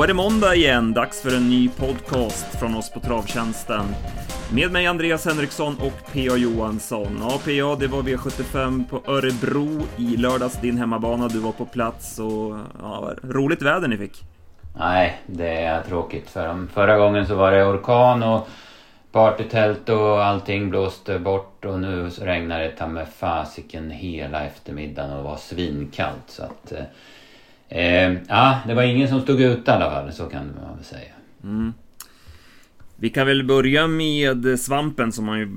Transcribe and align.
Då 0.00 0.04
är 0.04 0.08
det 0.08 0.14
måndag 0.14 0.54
igen, 0.54 0.92
dags 0.92 1.22
för 1.22 1.36
en 1.36 1.48
ny 1.48 1.68
podcast 1.68 2.58
från 2.60 2.74
oss 2.76 2.90
på 2.90 3.00
Travtjänsten. 3.00 3.84
Med 4.52 4.72
mig 4.72 4.86
Andreas 4.86 5.26
Henriksson 5.26 5.76
och 5.80 6.12
P.A. 6.12 6.36
Johansson. 6.36 7.18
Ja, 7.20 7.38
P.A. 7.44 7.76
det 7.80 7.86
var 7.86 8.02
V75 8.02 8.84
på 8.88 9.12
Örebro 9.12 9.82
i 9.96 10.16
lördags, 10.16 10.60
din 10.60 10.78
hemmabana. 10.78 11.28
Du 11.28 11.38
var 11.38 11.52
på 11.52 11.66
plats 11.66 12.18
och 12.18 12.58
ja, 12.82 13.14
roligt 13.22 13.62
väder 13.62 13.88
ni 13.88 13.96
fick. 13.96 14.22
Nej, 14.78 15.20
det 15.26 15.64
är 15.64 15.82
tråkigt. 15.82 16.30
För 16.30 16.48
um, 16.48 16.68
förra 16.68 16.98
gången 16.98 17.26
så 17.26 17.34
var 17.34 17.50
det 17.50 17.64
orkan 17.64 18.22
och 18.22 18.48
partytält 19.12 19.88
och 19.88 20.24
allting 20.24 20.70
blåste 20.70 21.18
bort 21.18 21.64
och 21.64 21.80
nu 21.80 22.10
så 22.10 22.24
regnar 22.24 22.60
det 22.60 22.70
ta 22.70 22.86
med 22.86 23.08
fasiken 23.08 23.90
hela 23.90 24.44
eftermiddagen 24.44 25.12
och 25.12 25.24
var 25.24 25.36
svinkallt. 25.36 26.24
Så 26.26 26.42
att, 26.42 26.72
eh, 26.72 26.84
eh, 27.70 28.12
ja, 28.28 28.58
det 28.66 28.74
var 28.74 28.82
ingen 28.82 29.08
som 29.08 29.20
stod 29.20 29.40
ute 29.40 29.70
i 29.70 29.74
alla 29.74 29.90
fall, 29.90 30.12
så 30.12 30.24
kan 30.26 30.46
man 30.46 30.76
väl 30.76 30.84
säga. 30.84 31.12
Mm. 31.44 31.72
Vi 33.02 33.10
kan 33.10 33.26
väl 33.26 33.44
börja 33.44 33.86
med 33.86 34.60
svampen 34.60 35.12
som 35.12 35.24
man 35.24 35.38
ju 35.38 35.48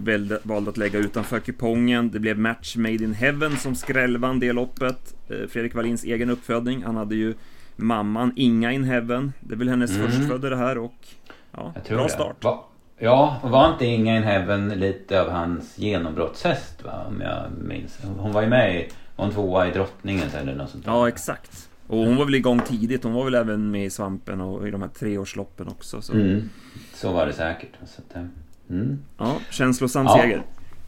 valde 0.43 0.69
att 0.69 0.77
lägga 0.77 0.99
utanför 0.99 1.39
kupongen. 1.39 2.11
Det 2.11 2.19
blev 2.19 2.39
Match 2.39 2.75
Made 2.75 3.03
in 3.03 3.13
Heaven 3.13 3.57
som 3.57 3.75
skrällvann 3.75 4.39
det 4.39 4.53
loppet. 4.53 5.15
Eh, 5.29 5.47
Fredrik 5.47 5.75
Wallins 5.75 6.03
egen 6.03 6.29
uppfödning. 6.29 6.83
Han 6.83 6.95
hade 6.95 7.15
ju 7.15 7.33
mamman 7.75 8.33
Inga 8.35 8.71
in 8.71 8.83
Heaven. 8.83 9.33
Det 9.39 9.53
är 9.53 9.57
väl 9.57 9.69
hennes 9.69 9.95
mm. 9.95 10.11
förstfödde 10.11 10.49
det 10.49 10.57
här 10.57 10.77
och 10.77 11.07
ja, 11.51 11.73
bra 11.89 12.09
start. 12.09 12.43
Va? 12.43 12.63
Ja, 12.97 13.39
var 13.43 13.71
inte 13.71 13.85
Inga 13.85 14.17
in 14.17 14.23
Heaven 14.23 14.69
lite 14.69 15.21
av 15.21 15.29
hans 15.29 15.77
genombrottshäst 15.77 16.83
va? 16.83 17.05
Om 17.07 17.21
jag 17.21 17.43
minns. 17.67 17.99
Hon 18.17 18.31
var 18.31 18.41
ju 18.41 18.47
med 18.47 18.75
i, 18.75 18.89
hon 19.15 19.31
tvåa 19.31 19.67
i 19.67 19.71
Drottningens 19.71 20.35
eller 20.35 20.55
något 20.55 20.69
sånt 20.69 20.85
där. 20.85 20.91
Ja, 20.91 21.07
exakt. 21.07 21.69
Och 21.87 21.97
hon 21.97 22.15
var 22.15 22.25
väl 22.25 22.35
igång 22.35 22.59
tidigt. 22.59 23.03
Hon 23.03 23.13
var 23.13 23.23
väl 23.25 23.35
även 23.35 23.71
med 23.71 23.85
i 23.85 23.89
Svampen 23.89 24.41
och 24.41 24.67
i 24.67 24.71
de 24.71 24.81
här 24.81 24.89
treårsloppen 24.89 25.67
också. 25.67 26.01
Så, 26.01 26.13
mm. 26.13 26.49
så 26.93 27.11
var 27.11 27.25
det 27.25 27.33
säkert. 27.33 27.77
Så 27.85 28.01
att, 28.01 28.15
eh, 28.15 28.23
mm. 28.69 28.99
Ja, 29.17 29.35
känslosam 29.49 30.05
ja. 30.05 30.17
seger. 30.21 30.43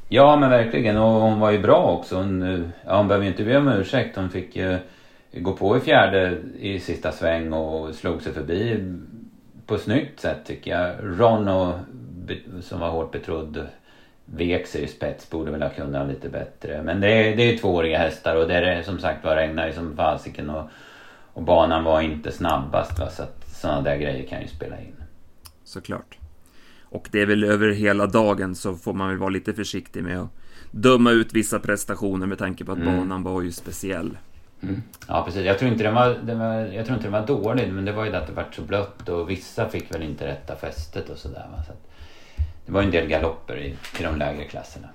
Ja, 0.09 0.37
men 0.37 0.49
verkligen. 0.49 0.97
Och 0.97 1.21
hon 1.21 1.39
var 1.39 1.51
ju 1.51 1.59
bra 1.59 1.97
också. 1.99 2.15
Hon, 2.15 2.41
ja, 2.85 2.97
hon 2.97 3.07
behöver 3.07 3.25
ju 3.25 3.31
inte 3.31 3.43
be 3.43 3.57
om 3.57 3.67
ursäkt. 3.67 4.15
Hon 4.15 4.29
fick 4.29 4.55
ju 4.55 4.77
gå 5.33 5.53
på 5.53 5.77
i 5.77 5.79
fjärde 5.79 6.37
i 6.59 6.79
sista 6.79 7.11
sväng 7.11 7.53
och 7.53 7.95
slog 7.95 8.21
sig 8.21 8.33
förbi 8.33 8.93
på 9.65 9.77
snyggt 9.77 10.19
sätt 10.19 10.45
tycker 10.45 10.71
jag. 10.71 10.95
Ron 11.19 11.47
och, 11.47 11.73
som 12.61 12.79
var 12.79 12.89
hårt 12.89 13.11
betrodd 13.11 13.67
vek 14.25 14.67
sig 14.67 14.83
i 14.83 14.87
spets 14.87 15.29
borde 15.29 15.51
väl 15.51 15.61
ha 15.61 15.69
kunnat 15.69 16.07
lite 16.07 16.29
bättre. 16.29 16.83
Men 16.83 17.01
det 17.01 17.07
är, 17.07 17.35
det 17.35 17.43
är 17.43 17.57
tvååriga 17.57 17.97
hästar 17.97 18.35
och 18.35 18.47
det 18.47 18.53
är 18.53 18.83
som 18.83 18.99
sagt 18.99 19.23
var 19.23 19.35
regnar 19.35 19.67
ju 19.67 19.73
som 19.73 19.95
fasiken 19.95 20.49
och, 20.49 20.69
och 21.33 21.43
banan 21.43 21.83
var 21.83 22.01
inte 22.01 22.31
snabbast 22.31 22.99
va? 22.99 23.09
så 23.09 23.23
att 23.23 23.45
sådana 23.47 23.81
där 23.81 23.97
grejer 23.97 24.27
kan 24.27 24.41
ju 24.41 24.47
spela 24.47 24.79
in. 24.79 24.95
Såklart. 25.63 26.17
Och 26.83 27.07
det 27.11 27.21
är 27.21 27.25
väl 27.25 27.43
över 27.43 27.71
hela 27.71 28.07
dagen 28.07 28.55
så 28.55 28.75
får 28.75 28.93
man 28.93 29.09
väl 29.09 29.17
vara 29.17 29.29
lite 29.29 29.53
försiktig 29.53 30.03
med 30.03 30.19
att 30.19 30.29
döma 30.71 31.11
ut 31.11 31.33
vissa 31.33 31.59
prestationer 31.59 32.27
med 32.27 32.37
tanke 32.37 32.65
på 32.65 32.71
att 32.71 32.77
mm. 32.77 32.97
banan 32.97 33.23
var 33.23 33.41
ju 33.41 33.51
speciell. 33.51 34.17
Mm. 34.61 34.81
Ja 35.07 35.23
precis, 35.25 35.45
jag 35.45 35.59
tror, 35.59 35.71
inte 35.71 35.83
den 35.83 35.95
var, 35.95 36.09
den 36.23 36.39
var, 36.39 36.53
jag 36.53 36.85
tror 36.85 36.97
inte 36.97 37.09
den 37.09 37.21
var 37.21 37.27
dålig 37.27 37.73
men 37.73 37.85
det 37.85 37.91
var 37.91 38.05
ju 38.05 38.11
det 38.11 38.17
att 38.17 38.27
det 38.27 38.33
var 38.33 38.45
så 38.51 38.61
blött 38.61 39.09
och 39.09 39.29
vissa 39.29 39.69
fick 39.69 39.95
väl 39.95 40.03
inte 40.03 40.27
rätta 40.27 40.55
fästet 40.55 41.09
och 41.09 41.17
sådär. 41.17 41.47
Så 41.67 41.73
det 42.65 42.71
var 42.71 42.81
en 42.81 42.91
del 42.91 43.07
galopper 43.07 43.57
i, 43.57 43.75
i 43.99 44.03
de 44.03 44.17
lägre 44.17 44.43
klasserna. 44.43 44.87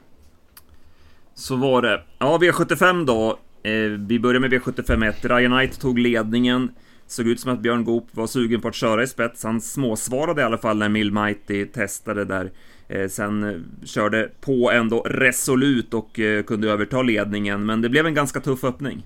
Så 1.35 1.57
var 1.57 1.83
det. 1.83 2.03
Ja, 2.19 2.39
V75 2.39 3.07
då. 3.07 3.39
Eh, 3.63 3.73
vi 3.99 4.21
börjar 4.21 4.41
med 4.41 4.53
V75 4.53 5.09
1. 5.09 5.25
Ryan 5.25 5.51
Knight 5.51 5.81
tog 5.81 5.99
ledningen. 5.99 6.71
Såg 7.07 7.29
ut 7.29 7.41
som 7.41 7.53
att 7.53 7.61
Björn 7.61 7.85
Goop 7.85 8.09
var 8.11 8.27
sugen 8.27 8.61
på 8.61 8.69
att 8.69 8.75
köra 8.75 9.03
i 9.03 9.07
spets. 9.07 9.45
Han 9.45 9.61
småsvarade 9.61 10.41
i 10.41 10.45
alla 10.45 10.59
fall 10.59 10.79
när 10.79 10.89
Mill 10.89 11.13
Mighty 11.13 11.67
testade 11.67 12.25
där. 12.25 12.51
Eh, 12.89 13.09
sen 13.09 13.45
eh, 13.45 13.85
körde 13.85 14.29
på 14.41 14.71
ändå 14.71 15.01
resolut 15.01 15.95
och 15.95 16.21
eh, 16.21 16.43
kunde 16.43 16.71
överta 16.71 17.03
ledningen, 17.03 17.67
men 17.67 17.83
det 17.83 17.89
blev 17.89 18.07
en 18.07 18.15
ganska 18.15 18.41
tuff 18.41 18.65
öppning. 18.65 19.03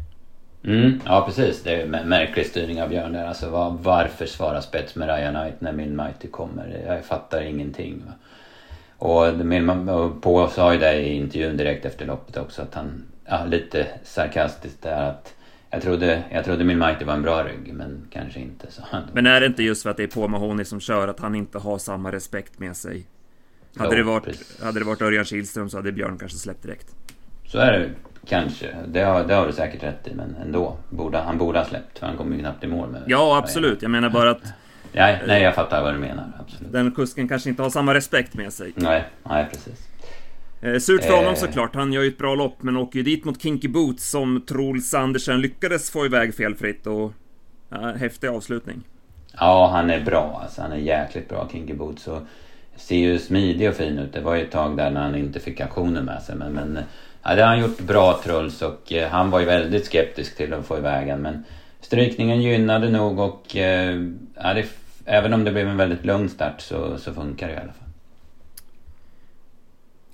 Mm, 0.65 1.01
ja 1.05 1.25
precis, 1.27 1.63
det 1.63 1.75
är 1.75 1.83
en 1.83 2.09
märklig 2.09 2.47
styrning 2.47 2.83
av 2.83 2.89
Björn 2.89 3.13
där. 3.13 3.27
Alltså 3.27 3.51
var, 3.51 3.79
varför 3.83 4.27
svara 4.27 4.63
spets 4.63 4.97
med 4.97 5.09
Ryan 5.09 5.35
Knight 5.35 5.61
när 5.61 5.73
Mill 5.73 5.93
Mighty 5.93 6.29
kommer? 6.29 6.85
Jag 6.87 7.05
fattar 7.05 7.43
ingenting. 7.43 8.03
Va? 8.07 8.13
Och, 9.05 9.29
och 9.89 10.23
på 10.23 10.49
sa 10.49 10.73
ju 10.73 10.79
det 10.79 10.95
i 10.95 11.15
intervjun 11.15 11.57
direkt 11.57 11.85
efter 11.85 12.07
loppet 12.07 12.37
också 12.37 12.63
att 12.63 12.75
han, 12.75 13.05
ja, 13.25 13.45
lite 13.45 13.87
sarkastiskt 14.05 14.83
där 14.83 15.09
att 15.11 15.35
jag 15.71 15.83
trodde, 15.83 16.23
jag 16.31 16.45
trodde 16.45 16.65
min 16.65 16.79
Mighty 16.79 17.05
var 17.05 17.15
en 17.15 17.23
bra 17.23 17.45
rygg, 17.45 17.75
men 17.75 18.07
kanske 18.11 18.41
inte. 18.41 18.73
Så. 18.73 18.83
Men 19.13 19.27
är 19.27 19.41
det 19.41 19.47
inte 19.47 19.63
just 19.63 19.83
för 19.83 19.91
att 19.91 19.97
det 19.97 20.03
är 20.03 20.07
på 20.07 20.29
Mahoney 20.29 20.65
som 20.65 20.81
kör, 20.81 21.09
att 21.09 21.21
han 21.21 21.35
inte 21.35 21.59
har 21.59 21.79
samma 21.79 22.13
respekt 22.13 22.59
med 22.59 22.77
sig? 22.77 23.07
Hade, 23.77 23.91
jo, 23.91 23.97
det, 23.97 24.03
varit, 24.03 24.61
hade 24.63 24.79
det 24.79 24.85
varit 24.85 25.03
Örjan 25.03 25.25
Kihlström 25.25 25.71
så 25.71 25.77
hade 25.77 25.93
Björn 25.93 26.19
kanske 26.19 26.39
släppt 26.39 26.63
direkt. 26.63 26.95
Så 27.47 27.59
är 27.59 27.73
det 27.73 27.91
kanske. 28.27 28.77
Det 28.89 29.01
har, 29.01 29.25
det 29.25 29.35
har 29.35 29.47
du 29.47 29.53
säkert 29.53 29.83
rätt 29.83 30.09
i, 30.09 30.15
men 30.15 30.37
ändå. 30.45 30.77
Borde, 30.91 31.19
han 31.19 31.39
borde 31.39 31.59
ha 31.59 31.67
släppt, 31.67 31.99
för 31.99 32.07
han 32.07 32.17
kom 32.17 32.33
ju 32.33 32.39
knappt 32.39 32.65
i 32.65 32.67
mål 32.67 32.89
med 32.89 33.03
Ja, 33.07 33.39
absolut. 33.39 33.83
Jag 33.83 33.91
menar 33.91 34.11
bara 34.11 34.31
att 34.31 34.53
Nej, 34.95 35.23
nej, 35.27 35.43
jag 35.43 35.55
fattar 35.55 35.83
vad 35.83 35.95
du 35.95 35.99
menar. 35.99 36.33
Absolut. 36.41 36.73
Den 36.73 36.91
kusken 36.91 37.29
kanske 37.29 37.49
inte 37.49 37.63
har 37.63 37.71
samma 37.71 37.95
respekt 37.95 38.35
med 38.35 38.53
sig. 38.53 38.73
Nej, 38.75 39.05
nej 39.23 39.47
precis. 39.53 39.89
Eh, 40.63 40.79
surt 40.79 41.05
för 41.05 41.17
honom 41.17 41.33
eh. 41.33 41.39
såklart, 41.39 41.75
han 41.75 41.93
gör 41.93 42.03
ju 42.03 42.09
ett 42.09 42.19
bra 42.19 42.35
lopp 42.35 42.63
men 42.63 42.77
åker 42.77 42.99
ju 42.99 43.03
dit 43.03 43.25
mot 43.25 43.43
Kinky 43.43 43.69
Boots 43.69 44.11
som 44.11 44.45
Troels 44.49 44.95
Andersen 44.95 45.41
lyckades 45.41 45.91
få 45.91 46.07
iväg 46.07 46.35
felfritt 46.35 46.87
och... 46.87 47.13
Ja, 47.69 47.93
häftig 47.93 48.29
avslutning. 48.29 48.83
Ja, 49.39 49.71
han 49.73 49.91
är 49.91 50.01
bra 50.01 50.41
alltså. 50.43 50.63
Han 50.63 50.73
är 50.73 50.77
jäkligt 50.77 51.29
bra, 51.29 51.49
Kinky 51.53 51.75
Boots. 51.75 52.09
Och 52.09 52.23
ser 52.77 52.97
ju 52.97 53.19
smidig 53.19 53.69
och 53.69 53.75
fin 53.75 53.99
ut. 53.99 54.13
Det 54.13 54.21
var 54.21 54.35
ju 54.35 54.43
ett 54.43 54.51
tag 54.51 54.77
där 54.77 54.91
när 54.91 55.01
han 55.01 55.15
inte 55.15 55.41
fick 55.41 55.61
aktionen 55.61 56.05
med 56.05 56.23
sig. 56.23 56.37
Men, 56.37 56.53
men 56.53 56.79
ja, 57.23 57.35
det 57.35 57.43
har 57.43 57.49
han 57.49 57.61
gjort 57.61 57.81
bra 57.81 58.21
Truls 58.25 58.63
och 58.63 58.93
eh, 58.93 59.09
han 59.09 59.31
var 59.31 59.41
ju 59.41 59.47
väldigt 59.47 59.87
skeptisk 59.87 60.37
till 60.37 60.55
att 60.55 60.67
få 60.67 60.79
iväg 60.79 61.07
den. 61.07 61.23
Men 61.23 61.45
strykningen 61.81 62.43
gynnade 62.43 62.91
nog 62.91 63.19
och 63.19 63.57
eh, 63.57 64.01
ja, 64.35 64.55
det 64.55 64.67
även 65.05 65.35
om 65.35 65.45
det 65.45 65.53
blev 65.53 65.69
en 65.69 65.77
väldigt 65.77 66.05
lugn 66.05 66.29
start 66.29 66.61
så, 66.61 66.99
så 66.99 67.15
funkar 67.15 67.47
det 67.49 67.53
i 67.55 67.57
alla 67.57 67.73
fall. 67.73 67.89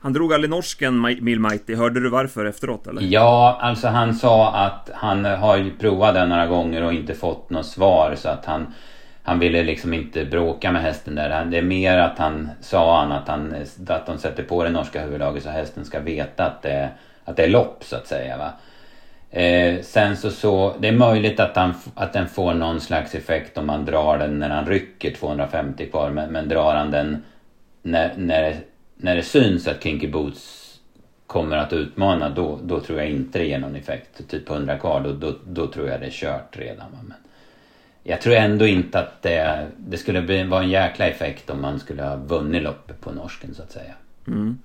Han 0.02 0.12
drog 0.12 0.32
aldrig 0.32 0.50
norsken 0.50 1.00
Mill 1.00 1.40
Mighty, 1.40 1.74
hörde 1.74 2.00
du 2.00 2.10
varför 2.10 2.44
efteråt 2.44 2.86
eller? 2.86 3.02
Ja, 3.02 3.58
alltså 3.60 3.88
han 3.88 4.14
sa 4.14 4.54
att 4.54 4.90
han 4.94 5.24
har 5.24 5.56
ju 5.56 5.70
provat 5.76 6.14
den 6.14 6.28
några 6.28 6.46
gånger 6.46 6.82
och 6.82 6.92
inte 6.92 7.14
fått 7.14 7.50
något 7.50 7.66
svar 7.66 8.14
så 8.16 8.28
att 8.28 8.44
han 8.44 8.66
han 9.22 9.38
ville 9.38 9.62
liksom 9.62 9.94
inte 9.94 10.24
bråka 10.24 10.72
med 10.72 10.82
hästen 10.82 11.14
där. 11.14 11.44
Det 11.44 11.58
är 11.58 11.62
mer 11.62 11.98
att 11.98 12.18
han 12.18 12.50
sa 12.60 13.00
han 13.00 13.12
att, 13.12 13.28
han, 13.28 13.54
att 13.88 14.06
de 14.06 14.18
sätter 14.18 14.42
på 14.42 14.64
det 14.64 14.70
norska 14.70 15.02
huvudlaget 15.02 15.42
så 15.42 15.50
hästen 15.50 15.84
ska 15.84 16.00
veta 16.00 16.46
att 16.46 16.62
det, 16.62 16.88
att 17.24 17.36
det 17.36 17.44
är 17.44 17.48
lopp 17.48 17.84
så 17.84 17.96
att 17.96 18.06
säga. 18.06 18.36
Va? 18.36 18.52
Eh, 19.30 19.80
sen 19.82 20.16
så, 20.16 20.30
så, 20.30 20.74
det 20.78 20.88
är 20.88 20.92
möjligt 20.92 21.41
att, 21.41 21.56
han, 21.56 21.74
att 21.94 22.12
den 22.12 22.28
får 22.28 22.54
någon 22.54 22.80
slags 22.80 23.14
effekt 23.14 23.58
om 23.58 23.66
man 23.66 23.84
drar 23.84 24.18
den 24.18 24.38
när 24.38 24.50
han 24.50 24.66
rycker 24.66 25.14
250 25.14 25.86
kvar. 25.86 26.10
Men, 26.10 26.32
men 26.32 26.48
drar 26.48 26.74
han 26.74 26.91
den 26.91 27.22
när, 27.82 28.14
när, 28.16 28.56
när 28.96 29.16
det 29.16 29.22
syns 29.22 29.69
att 29.69 29.82
Kinky 29.82 30.08
Boots 30.08 30.60
kommer 31.26 31.56
att 31.56 31.72
utmana 31.72 32.30
då, 32.30 32.58
då 32.62 32.80
tror 32.80 32.98
jag 32.98 33.10
inte 33.10 33.38
det 33.38 33.44
ger 33.44 33.58
någon 33.58 33.76
effekt. 33.76 34.28
Typ 34.28 34.50
100 34.50 34.78
kvar, 34.78 35.00
då, 35.00 35.12
då, 35.12 35.34
då 35.46 35.66
tror 35.66 35.88
jag 35.88 36.00
det 36.00 36.06
är 36.06 36.10
kört 36.10 36.56
redan. 36.58 36.90
Men 36.90 37.14
jag 38.02 38.20
tror 38.20 38.34
ändå 38.34 38.66
inte 38.66 38.98
att 38.98 39.22
det, 39.22 39.66
det 39.76 39.96
skulle 39.96 40.22
bli, 40.22 40.44
vara 40.44 40.62
en 40.62 40.70
jäkla 40.70 41.06
effekt 41.06 41.50
om 41.50 41.62
man 41.62 41.80
skulle 41.80 42.02
ha 42.02 42.16
vunnit 42.16 42.62
loppet 42.62 43.00
på 43.00 43.12
norsken 43.12 43.54
så 43.54 43.62
att 43.62 43.72
säga. 43.72 43.94
Mm. 44.26 44.58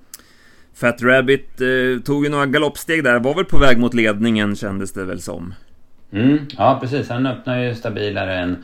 Fat 0.76 1.04
Rabbit 1.04 1.62
eh, 1.62 2.04
tog 2.06 2.24
ju 2.24 2.30
några 2.30 2.46
galoppsteg 2.46 3.04
där, 3.04 3.20
var 3.20 3.36
väl 3.36 3.46
på 3.46 3.58
väg 3.58 3.78
mot 3.78 3.94
ledningen 3.94 4.56
kändes 4.56 4.94
det 4.94 5.06
väl 5.06 5.22
som. 5.22 5.54
Mm, 6.12 6.48
ja 6.58 6.78
precis, 6.82 7.10
han 7.10 7.26
öppnar 7.26 7.60
ju 7.60 7.76
stabilare 7.76 8.36
än, 8.36 8.64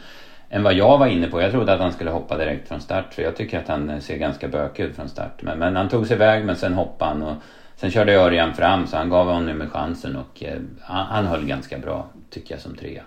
än 0.49 0.63
vad 0.63 0.73
jag 0.73 0.97
var 0.97 1.07
inne 1.07 1.27
på. 1.27 1.41
Jag 1.41 1.51
trodde 1.51 1.73
att 1.73 1.79
han 1.79 1.93
skulle 1.93 2.11
hoppa 2.11 2.37
direkt 2.37 2.67
från 2.67 2.81
start 2.81 3.13
för 3.13 3.21
jag 3.21 3.35
tycker 3.35 3.59
att 3.59 3.67
han 3.67 3.89
eh, 3.89 3.99
ser 3.99 4.17
ganska 4.17 4.47
bökig 4.47 4.83
ut 4.83 4.95
från 4.95 5.09
start. 5.09 5.41
Men, 5.41 5.59
men 5.59 5.75
han 5.75 5.89
tog 5.89 6.07
sig 6.07 6.15
iväg 6.15 6.45
men 6.45 6.55
sen 6.55 6.73
hoppade 6.73 7.11
han 7.11 7.21
och 7.21 7.35
sen 7.75 7.91
körde 7.91 8.13
Örjan 8.13 8.53
fram 8.53 8.87
så 8.87 8.97
han 8.97 9.09
gav 9.09 9.27
honom 9.27 9.57
med 9.57 9.71
chansen 9.71 10.15
och 10.15 10.43
eh, 10.43 10.59
han, 10.81 11.05
han 11.05 11.25
höll 11.25 11.45
ganska 11.45 11.77
bra 11.77 12.09
tycker 12.29 12.53
jag 12.53 12.61
som 12.61 12.75
trea. 12.75 13.03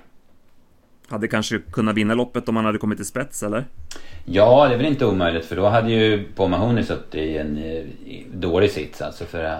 Hade 1.09 1.29
kanske 1.29 1.59
kunnat 1.59 1.95
vinna 1.95 2.15
loppet 2.15 2.49
om 2.49 2.57
han 2.57 2.65
hade 2.65 2.79
kommit 2.79 2.99
till 2.99 3.07
spets 3.07 3.43
eller? 3.43 3.65
Ja, 4.25 4.69
det 4.69 4.75
är 4.75 4.77
väl 4.77 4.87
inte 4.87 5.07
omöjligt 5.07 5.45
för 5.45 5.57
då 5.57 5.69
hade 5.69 5.93
ju 5.93 6.25
Paul 6.37 6.51
Mahoney 6.51 6.85
suttit 6.85 7.15
i 7.15 7.39
en 7.39 7.59
i 7.59 8.27
dålig 8.35 8.71
sits 8.71 9.03
alltså 9.03 9.25
för, 9.25 9.57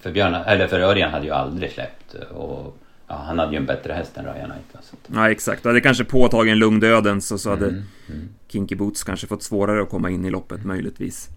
för, 0.00 0.10
Björn, 0.10 0.34
eller 0.34 0.66
för 0.66 0.80
Örjan 0.80 1.10
hade 1.10 1.26
ju 1.26 1.32
aldrig 1.32 1.72
släppt 1.72 2.14
och 2.14 2.78
ja, 3.08 3.14
han 3.14 3.38
hade 3.38 3.52
ju 3.52 3.56
en 3.56 3.66
bättre 3.66 3.92
häst 3.92 4.16
än 4.16 4.24
Ryan 4.24 4.50
Knight. 4.50 4.76
Alltså. 4.76 4.96
Ja, 5.06 5.30
exakt. 5.30 5.64
Hade 5.64 5.80
kanske 5.80 6.04
påtagit 6.04 6.52
en 6.52 6.58
lugn 6.58 6.80
döden 6.80 7.20
så, 7.20 7.38
så 7.38 7.50
hade 7.50 7.66
mm, 7.66 7.82
mm. 8.08 8.28
Kinky 8.48 8.76
Boots 8.76 9.04
kanske 9.04 9.26
fått 9.26 9.42
svårare 9.42 9.82
att 9.82 9.90
komma 9.90 10.10
in 10.10 10.24
i 10.24 10.30
loppet 10.30 10.64
möjligtvis. 10.64 11.28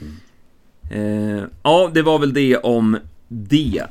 Mm. 0.00 0.16
Eh, 0.90 1.44
ja, 1.62 1.90
det 1.94 2.02
var 2.02 2.18
väl 2.18 2.32
det 2.32 2.56
om 2.56 2.98
det. 3.28 3.82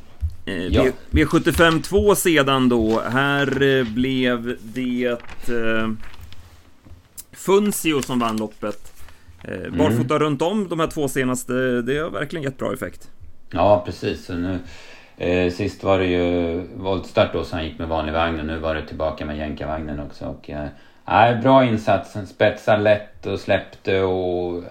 Eh, 0.47 0.67
ja. 0.67 0.85
V75 1.11 1.81
2 1.81 2.15
sedan 2.15 2.69
då. 2.69 2.99
Här 2.99 3.61
eh, 3.61 3.83
blev 3.83 4.57
det... 4.63 5.05
Eh, 5.49 5.89
Funzio 7.31 8.01
som 8.01 8.19
vann 8.19 8.38
loppet. 8.38 8.94
Eh, 9.44 9.71
barfota 9.71 10.15
mm. 10.15 10.19
runt 10.19 10.41
om 10.41 10.69
de 10.69 10.79
här 10.79 10.88
två 10.88 11.07
senaste, 11.07 11.53
det 11.81 11.97
har 11.97 12.09
verkligen 12.09 12.44
gett 12.44 12.57
bra 12.57 12.73
effekt. 12.73 13.09
Ja, 13.51 13.83
precis. 13.85 14.25
Så 14.25 14.33
nu, 14.33 14.59
eh, 15.17 15.51
sist 15.51 15.83
var 15.83 15.99
det 15.99 16.05
ju 16.05 16.61
voltstart 16.75 17.33
då, 17.33 17.44
så 17.44 17.55
han 17.55 17.65
gick 17.65 17.79
med 17.79 17.88
vanlig 17.88 18.13
vagn 18.13 18.39
och 18.39 18.45
nu 18.45 18.59
var 18.59 18.75
det 18.75 18.85
tillbaka 18.85 19.25
med 19.25 19.38
jänkarvagnen 19.38 19.99
också. 19.99 20.25
Och, 20.25 20.49
eh, 20.49 21.41
bra 21.41 21.65
insats. 21.65 22.15
Han 22.15 22.27
spetsade 22.27 22.83
lätt 22.83 23.25
och 23.25 23.39
släppte 23.39 24.01
och 24.01 24.63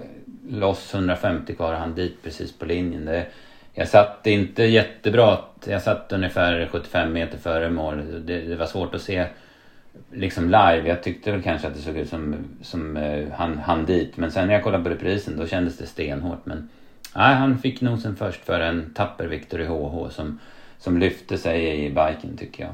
loss 0.48 0.94
150 0.94 1.54
kvar 1.54 1.74
han 1.74 1.94
dit 1.94 2.22
precis 2.22 2.58
på 2.58 2.64
linjen. 2.64 3.04
Det, 3.04 3.26
jag 3.78 3.88
satt 3.88 4.26
inte 4.26 4.62
jättebra. 4.62 5.38
Jag 5.66 5.82
satt 5.82 6.12
ungefär 6.12 6.68
75 6.72 7.12
meter 7.12 7.38
före 7.38 7.70
mål. 7.70 8.22
Det, 8.26 8.40
det, 8.40 8.56
var 8.56 8.66
svårt 8.66 8.94
att 8.94 9.02
se 9.02 9.26
liksom 10.12 10.44
live. 10.44 10.82
Jag 10.88 11.02
tyckte 11.02 11.32
väl 11.32 11.42
kanske 11.42 11.68
att 11.68 11.74
det 11.74 11.80
såg 11.80 11.96
ut 11.96 12.08
som, 12.08 12.34
som 12.62 12.96
uh, 12.96 13.30
han, 13.32 13.58
han 13.58 13.86
dit. 13.86 14.16
Men 14.16 14.32
sen 14.32 14.46
när 14.46 14.54
jag 14.54 14.62
kollade 14.62 14.84
på 14.84 14.90
reprisen 14.90 15.36
då 15.36 15.46
kändes 15.46 15.78
det 15.78 15.86
stenhårt. 15.86 16.46
Men 16.46 16.68
nej, 17.16 17.34
han 17.34 17.58
fick 17.58 17.80
nosen 17.80 18.16
först 18.16 18.44
för 18.44 18.60
en 18.60 18.94
tapper 18.94 19.26
Victor 19.26 19.60
i 19.60 19.66
HH 19.66 20.10
som, 20.10 20.38
som 20.78 20.98
lyfte 20.98 21.38
sig 21.38 21.84
i 21.84 21.88
biken 21.88 22.36
tycker 22.36 22.64
jag. 22.64 22.72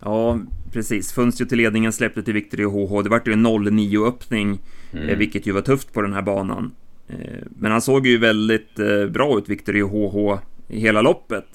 Ja, 0.00 0.38
precis. 0.72 1.12
Funstio 1.12 1.46
till 1.46 1.58
ledningen 1.58 1.92
släppte 1.92 2.22
till 2.22 2.34
Victor 2.34 2.60
i 2.60 2.64
HH. 2.64 3.02
Det 3.02 3.08
vart 3.08 3.28
ju 3.28 3.32
en 3.32 3.46
0-9 3.46 4.08
öppning, 4.08 4.58
mm. 4.92 5.08
Eh, 5.08 5.16
vilket 5.16 5.46
ju 5.46 5.52
var 5.52 5.62
tufft 5.62 5.92
på 5.92 6.02
den 6.02 6.12
här 6.12 6.22
banan. 6.22 6.72
Eh, 7.08 7.16
men 7.48 7.72
han 7.72 7.82
såg 7.82 8.06
ju 8.06 8.18
väldigt 8.18 8.78
eh, 8.78 9.06
bra 9.06 9.38
ut, 9.38 9.48
Victor 9.48 9.76
i 9.76 9.80
HH, 9.80 10.38
i 10.68 10.80
hela 10.80 11.02
loppet. 11.02 11.46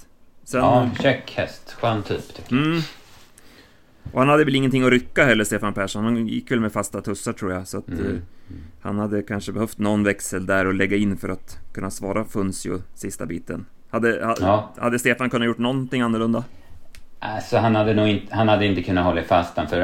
Sen... 0.43 0.59
Ja, 0.59 0.89
check 1.01 1.33
häst. 1.35 1.75
Skön 1.79 2.03
typ. 2.03 2.51
Mm. 2.51 2.81
Och 4.11 4.19
han 4.19 4.29
hade 4.29 4.45
väl 4.45 4.55
ingenting 4.55 4.83
att 4.83 4.89
rycka 4.89 5.25
heller, 5.25 5.43
Stefan 5.43 5.73
Persson. 5.73 6.03
Han 6.03 6.27
gick 6.27 6.51
väl 6.51 6.59
med 6.59 6.71
fasta 6.71 7.01
tussar, 7.01 7.33
tror 7.33 7.51
jag. 7.51 7.67
Så 7.67 7.77
att, 7.77 7.87
mm. 7.87 8.05
Mm. 8.05 8.21
Han 8.81 8.99
hade 8.99 9.21
kanske 9.21 9.51
behövt 9.51 9.77
någon 9.77 10.03
växel 10.03 10.45
där 10.45 10.65
och 10.65 10.73
lägga 10.73 10.97
in 10.97 11.17
för 11.17 11.29
att 11.29 11.59
kunna 11.73 11.91
svara 11.91 12.25
Funzio 12.25 12.81
sista 12.93 13.25
biten. 13.25 13.65
Hade, 13.89 14.25
ha, 14.25 14.35
ja. 14.39 14.73
hade 14.77 14.99
Stefan 14.99 15.29
kunnat 15.29 15.47
gjort 15.47 15.57
någonting 15.57 16.01
annorlunda? 16.01 16.43
Alltså 17.19 17.57
han 17.57 17.75
hade 17.75 17.93
nog 17.93 18.07
inte, 18.07 18.35
han 18.35 18.49
hade 18.49 18.65
inte 18.65 18.81
kunnat 18.81 19.05
hålla 19.05 19.23
fast 19.23 19.55
den 19.55 19.67
för 19.67 19.77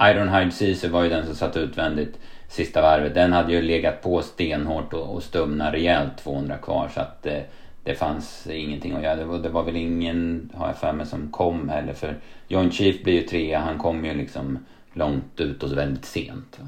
Ironhide 0.00 0.52
Caesar 0.58 0.88
var 0.88 1.02
ju 1.04 1.08
den 1.10 1.26
som 1.26 1.34
satt 1.34 1.56
utvändigt 1.56 2.18
sista 2.48 2.82
varvet. 2.82 3.14
Den 3.14 3.32
hade 3.32 3.52
ju 3.52 3.62
legat 3.62 4.02
på 4.02 4.22
stenhårt 4.22 4.92
och, 4.92 5.14
och 5.14 5.22
stumna 5.22 5.72
rejält 5.72 6.16
200 6.16 6.56
kvar 6.56 6.90
så 6.94 7.00
att 7.00 7.26
eh, 7.26 7.40
det 7.84 7.94
fanns 7.94 8.46
ingenting 8.46 8.92
att 8.92 9.02
göra. 9.02 9.16
Det 9.16 9.24
var, 9.24 9.38
det 9.38 9.48
var 9.48 9.64
väl 9.64 9.76
ingen, 9.76 10.50
har 10.54 10.66
jag 10.66 10.76
för 10.76 10.92
mig, 10.92 11.06
som 11.06 11.30
kom 11.30 11.68
heller 11.68 11.92
för 11.92 12.16
John 12.48 12.70
Chief 12.70 13.02
blir 13.02 13.14
ju 13.14 13.22
trea. 13.22 13.58
Han 13.58 13.78
kom 13.78 14.04
ju 14.04 14.14
liksom 14.14 14.58
långt 14.92 15.40
ut 15.40 15.62
och 15.62 15.78
väldigt 15.78 16.04
sent. 16.04 16.58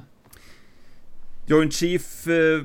John 1.47 1.71
Chief 1.71 2.26
eh, 2.26 2.65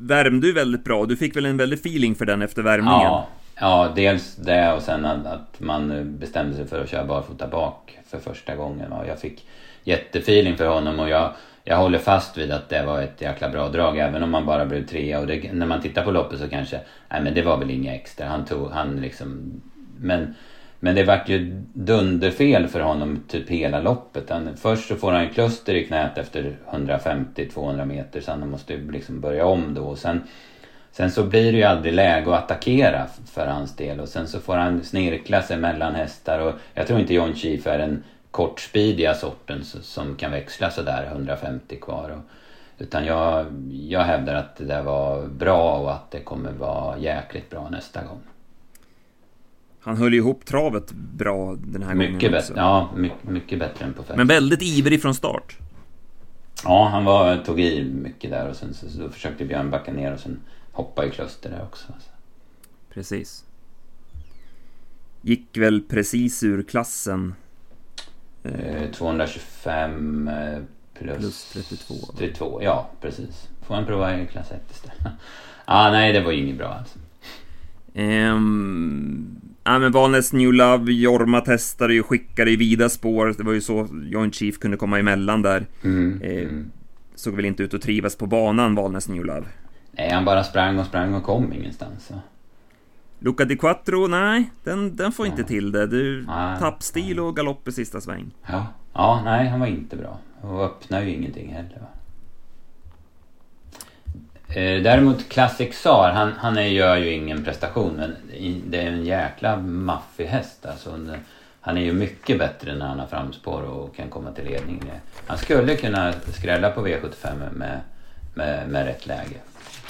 värmde 0.00 0.46
ju 0.46 0.52
väldigt 0.52 0.84
bra. 0.84 1.06
Du 1.06 1.16
fick 1.16 1.36
väl 1.36 1.46
en 1.46 1.56
väldig 1.56 1.78
feeling 1.78 2.14
för 2.14 2.26
den 2.26 2.42
efter 2.42 2.62
värmningen? 2.62 3.00
Ja, 3.00 3.28
ja 3.60 3.92
dels 3.96 4.36
det 4.36 4.72
och 4.72 4.82
sen 4.82 5.04
att, 5.04 5.26
att 5.26 5.60
man 5.60 6.16
bestämde 6.18 6.56
sig 6.56 6.66
för 6.66 6.82
att 6.82 6.90
köra 6.90 7.04
barfota 7.04 7.48
bak 7.48 7.98
för 8.06 8.18
första 8.18 8.56
gången. 8.56 8.92
Och 8.92 9.06
jag 9.06 9.20
fick 9.20 9.46
jättefeeling 9.84 10.56
för 10.56 10.66
honom 10.66 11.00
och 11.00 11.08
jag 11.08 11.32
jag 11.64 11.76
håller 11.76 11.98
fast 11.98 12.38
vid 12.38 12.52
att 12.52 12.68
det 12.68 12.82
var 12.82 13.02
ett 13.02 13.20
jäkla 13.20 13.48
bra 13.48 13.68
drag 13.68 13.98
även 13.98 14.22
om 14.22 14.30
man 14.30 14.46
bara 14.46 14.66
blev 14.66 14.86
trea. 14.86 15.20
Och 15.20 15.26
det, 15.26 15.52
när 15.52 15.66
man 15.66 15.80
tittar 15.80 16.04
på 16.04 16.10
loppet 16.10 16.38
så 16.38 16.48
kanske, 16.48 16.80
nej 17.10 17.22
men 17.22 17.34
det 17.34 17.42
var 17.42 17.56
väl 17.56 17.70
inget 17.70 17.94
extra. 17.94 18.26
Han 18.26 18.44
tog, 18.44 18.70
han 18.70 18.96
liksom, 18.96 19.60
men, 19.98 20.34
men 20.80 20.94
det 20.94 21.04
vart 21.04 21.28
ju 21.28 21.62
dunderfel 21.72 22.68
för 22.68 22.80
honom 22.80 23.24
typ 23.28 23.50
hela 23.50 23.80
loppet. 23.80 24.30
Han, 24.30 24.56
först 24.56 24.88
så 24.88 24.96
får 24.96 25.12
han 25.12 25.28
kluster 25.28 25.74
i 25.74 25.86
knät 25.86 26.18
efter 26.18 26.56
150-200 26.70 27.84
meter 27.84 28.20
så 28.20 28.30
han 28.30 28.50
måste 28.50 28.72
ju 28.72 28.90
liksom 28.90 29.20
börja 29.20 29.46
om 29.46 29.74
då. 29.74 29.82
Och 29.82 29.98
sen, 29.98 30.22
sen 30.92 31.10
så 31.10 31.22
blir 31.22 31.52
det 31.52 31.58
ju 31.58 31.64
aldrig 31.64 31.94
läge 31.94 32.34
att 32.34 32.44
attackera 32.44 33.06
för 33.26 33.46
hans 33.46 33.76
del. 33.76 34.00
Och 34.00 34.08
sen 34.08 34.28
så 34.28 34.40
får 34.40 34.56
han 34.56 34.82
snirkla 34.82 35.42
sig 35.42 35.56
mellan 35.56 35.94
hästar. 35.94 36.38
Och 36.38 36.54
jag 36.74 36.86
tror 36.86 37.00
inte 37.00 37.14
John 37.14 37.34
Chief 37.34 37.66
är 37.66 37.78
en 37.78 38.02
kortspidiga 38.34 39.14
sorten 39.14 39.64
som 39.64 40.16
kan 40.16 40.30
växla 40.30 40.70
sådär 40.70 41.08
150 41.12 41.76
kvar. 41.80 42.22
Utan 42.78 43.06
jag, 43.06 43.46
jag 43.70 44.00
hävdar 44.00 44.34
att 44.34 44.56
det 44.56 44.64
där 44.64 44.82
var 44.82 45.26
bra 45.26 45.78
och 45.78 45.92
att 45.92 46.10
det 46.10 46.20
kommer 46.20 46.52
vara 46.52 46.98
jäkligt 46.98 47.50
bra 47.50 47.68
nästa 47.70 48.04
gång. 48.04 48.20
Han 49.80 49.96
höll 49.96 50.14
ihop 50.14 50.44
travet 50.44 50.92
bra 50.92 51.56
den 51.58 51.82
här 51.82 51.94
mycket 51.94 52.20
gången 52.20 52.38
också. 52.38 52.52
Ja, 52.56 52.90
mycket, 52.96 53.24
mycket 53.24 53.58
bättre 53.58 53.84
än 53.84 53.94
på 53.94 54.02
fem. 54.02 54.16
Men 54.16 54.26
väldigt 54.26 54.62
ivrig 54.62 55.02
från 55.02 55.14
start. 55.14 55.58
Ja, 56.64 56.88
han 56.88 57.04
var, 57.04 57.36
tog 57.36 57.60
i 57.60 57.84
mycket 57.84 58.30
där 58.30 58.48
och 58.48 58.56
sen 58.56 58.74
så, 58.74 58.88
så 58.88 59.10
försökte 59.10 59.44
Björn 59.44 59.70
backa 59.70 59.92
ner 59.92 60.12
och 60.12 60.20
sen 60.20 60.40
hoppa 60.72 61.06
i 61.06 61.10
kluster 61.10 61.50
där 61.50 61.62
också. 61.62 61.92
Precis. 62.94 63.44
Gick 65.20 65.56
väl 65.56 65.82
precis 65.82 66.42
ur 66.42 66.62
klassen 66.62 67.34
225 68.92 70.28
eh, 70.28 70.62
plus, 70.98 71.52
plus 71.52 71.68
32. 71.68 71.94
32, 72.18 72.62
ja 72.62 72.90
precis. 73.00 73.48
Får 73.66 73.74
man 73.74 73.86
prova 73.86 74.20
i 74.20 74.26
klass 74.26 74.50
1 74.52 74.70
istället. 74.70 75.12
ah, 75.64 75.90
nej, 75.90 76.12
det 76.12 76.20
var 76.20 76.32
ju 76.32 76.38
inget 76.38 76.58
bra 76.58 76.68
alltså. 76.68 76.98
Um, 77.96 79.40
ja, 79.64 79.78
men 79.78 79.92
Valnäs 79.92 80.32
New 80.32 80.52
Love, 80.52 80.92
Jorma 80.92 81.40
testade 81.40 81.94
ju, 81.94 82.02
skickade 82.02 82.50
i 82.50 82.56
vida 82.56 82.88
spår. 82.88 83.34
Det 83.38 83.44
var 83.44 83.52
ju 83.52 83.60
så 83.60 83.88
Joint 84.04 84.34
Chief 84.34 84.58
kunde 84.58 84.76
komma 84.76 84.98
emellan 84.98 85.42
där. 85.42 85.66
Mm, 85.84 86.22
eh, 86.22 86.42
mm. 86.42 86.70
Såg 87.14 87.34
väl 87.34 87.44
inte 87.44 87.62
ut 87.62 87.74
att 87.74 87.82
trivas 87.82 88.16
på 88.16 88.26
banan, 88.26 88.74
Valnäs 88.74 89.08
New 89.08 89.24
Love. 89.24 89.46
Nej, 89.90 90.10
han 90.10 90.24
bara 90.24 90.44
sprang 90.44 90.78
och 90.78 90.86
sprang 90.86 91.14
och 91.14 91.22
kom 91.22 91.52
ingenstans. 91.52 92.06
Så. 92.06 92.14
Luca 93.24 93.44
di 93.44 93.56
Quattro, 93.56 94.06
nej, 94.06 94.50
den, 94.64 94.96
den 94.96 95.12
får 95.12 95.26
inte 95.26 95.44
till 95.44 95.72
det. 95.72 95.86
Du, 95.86 96.26
tappstil 96.58 97.20
och 97.20 97.36
galopp 97.36 97.68
i 97.68 97.72
sista 97.72 98.00
sväng. 98.00 98.30
Ja. 98.46 98.66
ja, 98.92 99.22
nej, 99.24 99.48
han 99.48 99.60
var 99.60 99.66
inte 99.66 99.96
bra. 99.96 100.18
Och 100.40 100.64
öppnar 100.64 101.02
ju 101.02 101.10
ingenting 101.10 101.52
heller. 101.52 101.80
Va? 101.80 101.86
Eh, 104.54 104.82
däremot 104.82 105.28
Classic 105.28 105.70
Tsar, 105.70 106.12
han, 106.14 106.32
han 106.32 106.74
gör 106.74 106.96
ju 106.96 107.10
ingen 107.10 107.44
prestation 107.44 107.92
men 107.96 108.16
det 108.66 108.80
är 108.80 108.86
en 108.86 109.04
jäkla 109.04 109.56
maffig 109.56 110.26
häst. 110.26 110.66
Alltså, 110.66 110.98
han 111.60 111.76
är 111.78 111.82
ju 111.82 111.92
mycket 111.92 112.38
bättre 112.38 112.74
när 112.74 112.86
han 112.86 112.98
har 112.98 113.06
framspår 113.06 113.62
och 113.62 113.96
kan 113.96 114.10
komma 114.10 114.32
till 114.32 114.44
ledning. 114.44 114.82
Han 115.26 115.38
skulle 115.38 115.76
kunna 115.76 116.12
skrälla 116.12 116.70
på 116.70 116.86
V75 116.86 117.36
med, 117.54 117.80
med, 118.34 118.68
med 118.68 118.86
rätt 118.86 119.06
läge 119.06 119.36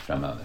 framöver. 0.07 0.45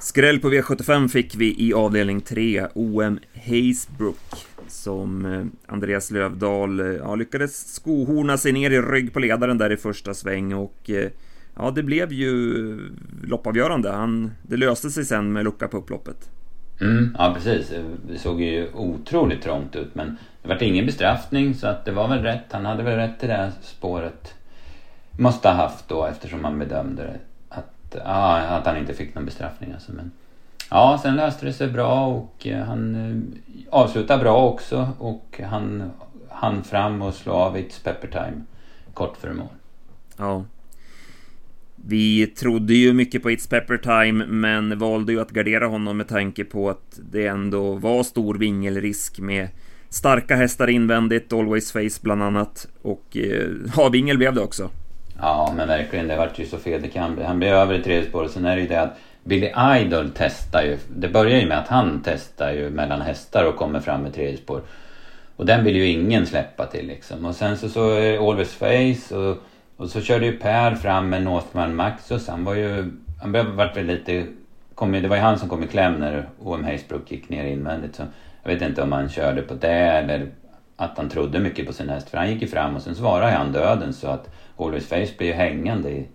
Skräll 0.00 0.38
på 0.38 0.50
V75 0.50 1.08
fick 1.08 1.34
vi 1.34 1.68
i 1.68 1.74
avdelning 1.74 2.20
3, 2.20 2.66
OM 2.74 3.18
Hazebrook, 3.34 4.46
som 4.68 5.26
eh, 5.26 5.72
Andreas 5.72 6.10
Lövdahl 6.10 6.80
eh, 6.80 6.86
ja, 6.86 7.14
lyckades 7.14 7.74
skohorna 7.74 8.36
sig 8.36 8.52
ner 8.52 8.70
i 8.70 8.80
rygg 8.80 9.12
på 9.12 9.18
ledaren 9.18 9.58
där 9.58 9.72
i 9.72 9.76
första 9.76 10.14
sväng 10.14 10.54
och 10.54 10.90
eh, 10.90 11.10
ja, 11.56 11.70
det 11.70 11.82
blev 11.82 12.12
ju 12.12 12.78
loppavgörande. 13.24 13.90
Han, 13.90 14.30
det 14.42 14.56
löste 14.56 14.90
sig 14.90 15.04
sen 15.04 15.32
med 15.32 15.44
lucka 15.44 15.68
på 15.68 15.76
upploppet. 15.76 16.30
Mm, 16.80 17.16
ja, 17.18 17.32
precis. 17.34 17.72
Det 18.08 18.18
såg 18.18 18.40
ju 18.40 18.68
otroligt 18.74 19.42
trångt 19.42 19.76
ut, 19.76 19.94
men 19.94 20.16
det 20.42 20.48
var 20.48 20.62
ingen 20.62 20.86
bestraffning 20.86 21.54
så 21.54 21.66
att 21.66 21.84
det 21.84 21.92
var 21.92 22.08
väl 22.08 22.22
rätt. 22.22 22.44
Han 22.50 22.66
hade 22.66 22.82
väl 22.82 22.96
rätt 22.96 23.20
till 23.20 23.28
det 23.28 23.34
här 23.34 23.52
spåret. 23.62 24.34
Måste 25.18 25.48
ha 25.48 25.54
haft 25.54 25.88
då 25.88 26.06
eftersom 26.06 26.42
man 26.42 26.58
bedömde 26.58 27.02
det 27.02 27.18
ja, 28.04 28.38
att 28.38 28.66
han 28.66 28.76
inte 28.76 28.94
fick 28.94 29.14
någon 29.14 29.24
bestraffning 29.24 29.72
alltså. 29.72 29.92
Men, 29.92 30.10
ja, 30.70 31.00
sen 31.02 31.16
löste 31.16 31.46
det 31.46 31.52
sig 31.52 31.68
bra 31.68 32.06
och 32.06 32.46
eh, 32.46 32.64
han 32.64 32.94
eh, 32.94 33.16
avslutade 33.70 34.22
bra 34.22 34.48
också 34.48 34.88
och 34.98 35.40
han 35.44 35.90
hann 36.28 36.64
fram 36.64 37.02
och 37.02 37.14
slå 37.14 37.32
av 37.32 37.56
It's 37.56 37.84
Pepper 37.84 38.08
Time 38.08 38.42
kort 38.94 39.16
före 39.16 39.34
mål. 39.34 39.48
Ja. 40.16 40.44
Vi 41.76 42.26
trodde 42.26 42.74
ju 42.74 42.92
mycket 42.92 43.22
på 43.22 43.30
It's 43.30 43.50
Pepper 43.50 43.76
Time, 43.76 44.26
men 44.26 44.78
valde 44.78 45.12
ju 45.12 45.20
att 45.20 45.30
gardera 45.30 45.66
honom 45.66 45.96
med 45.96 46.08
tanke 46.08 46.44
på 46.44 46.70
att 46.70 47.00
det 47.12 47.26
ändå 47.26 47.74
var 47.74 48.02
stor 48.02 48.34
vingelrisk 48.34 49.18
med 49.18 49.48
starka 49.88 50.36
hästar 50.36 50.68
invändigt, 50.68 51.32
Always 51.32 51.72
Face 51.72 52.00
bland 52.02 52.22
annat, 52.22 52.68
och 52.82 53.16
eh, 53.16 53.48
ja, 53.76 53.88
vingel 53.88 54.18
blev 54.18 54.34
det 54.34 54.40
också. 54.40 54.70
Ja 55.20 55.52
men 55.56 55.68
verkligen, 55.68 56.08
det 56.08 56.16
vart 56.16 56.38
ju 56.38 56.46
så 56.46 56.58
fel 56.58 56.82
det 56.82 56.88
kan 56.88 57.14
bli. 57.14 57.24
Han 57.24 57.38
blir 57.38 57.48
över 57.48 57.74
i 57.74 57.82
tredje 57.82 58.08
spåret. 58.08 58.30
Sen 58.30 58.44
är 58.44 58.56
det 58.56 58.62
ju 58.62 58.68
det 58.68 58.80
att 58.80 58.96
Billy 59.24 59.52
Idol 59.80 60.10
testar 60.14 60.62
ju. 60.62 60.78
Det 60.96 61.08
börjar 61.08 61.40
ju 61.40 61.46
med 61.46 61.58
att 61.58 61.68
han 61.68 62.02
testar 62.04 62.52
ju 62.52 62.70
mellan 62.70 63.00
hästar 63.00 63.44
och 63.44 63.56
kommer 63.56 63.80
fram 63.80 64.06
i 64.06 64.10
tredje 64.10 64.36
spår. 64.36 64.62
Och 65.36 65.46
den 65.46 65.64
vill 65.64 65.76
ju 65.76 65.86
ingen 65.86 66.26
släppa 66.26 66.66
till 66.66 66.86
liksom. 66.86 67.24
Och 67.24 67.34
sen 67.34 67.56
så, 67.56 67.68
så 67.68 67.90
är 67.90 68.12
det 68.12 68.18
Always 68.18 68.54
Face 68.54 69.16
och, 69.16 69.36
och 69.76 69.90
så 69.90 70.00
körde 70.00 70.26
ju 70.26 70.38
Per 70.38 70.74
fram 70.74 71.08
med 71.08 71.22
Northman 71.22 71.76
Maxus. 71.76 72.28
Han 72.28 72.44
var 72.44 72.54
ju... 72.54 72.92
Han 73.20 73.56
vart 73.56 73.76
väl 73.76 73.86
lite... 73.86 74.26
Kom, 74.74 74.92
det 74.92 75.08
var 75.08 75.16
ju 75.16 75.22
han 75.22 75.38
som 75.38 75.48
kom 75.48 75.62
i 75.62 75.66
kläm 75.66 75.94
när 75.94 76.28
OM 76.38 76.64
Haysbrook 76.64 77.10
gick 77.10 77.28
ner 77.28 77.44
invändigt. 77.44 77.96
Så 77.96 78.02
jag 78.42 78.52
vet 78.52 78.62
inte 78.62 78.82
om 78.82 78.92
han 78.92 79.08
körde 79.08 79.42
på 79.42 79.54
det 79.54 79.68
eller 79.68 80.26
att 80.80 80.98
han 80.98 81.08
trodde 81.08 81.40
mycket 81.40 81.66
på 81.66 81.72
sin 81.72 81.88
häst. 81.88 82.10
För 82.10 82.18
han 82.18 82.30
gick 82.30 82.42
ju 82.42 82.48
fram 82.48 82.76
och 82.76 82.82
sen 82.82 82.94
svarade 82.94 83.32
han 83.32 83.52
döden 83.52 83.92
så 83.92 84.08
att 84.08 84.30
Always 84.56 84.88
Face 84.88 85.16
blir 85.18 85.26
ju 85.26 85.32
hängande 85.32 85.90
i, 85.90 86.06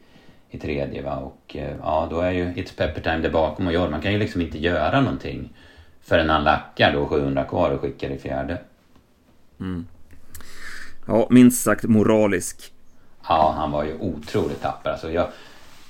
i 0.50 0.58
tredje 0.58 1.02
va. 1.02 1.16
Och 1.16 1.56
eh, 1.56 1.76
ja, 1.82 2.08
då 2.10 2.20
är 2.20 2.32
ju 2.32 2.46
It's 2.46 2.78
Pepper 2.78 3.02
Time 3.02 3.18
där 3.18 3.30
bakom 3.30 3.68
och 3.68 3.74
gör. 3.74 3.90
Man 3.90 4.02
kan 4.02 4.12
ju 4.12 4.20
liksom 4.20 4.42
inte 4.42 4.58
göra 4.58 5.02
någonting 5.02 5.50
förrän 6.02 6.30
han 6.30 6.44
lackar 6.44 6.94
då 6.94 7.06
700 7.06 7.44
kvar 7.44 7.72
och 7.72 7.82
skickar 7.82 8.10
i 8.10 8.18
fjärde. 8.18 8.58
Mm. 9.60 9.86
Ja, 11.08 11.28
minst 11.30 11.64
sagt 11.64 11.84
moralisk. 11.84 12.74
Ja, 13.28 13.54
han 13.58 13.72
var 13.72 13.84
ju 13.84 13.98
otroligt 14.00 14.62
tapper. 14.62 14.90
Alltså 14.90 15.12
jag, 15.12 15.28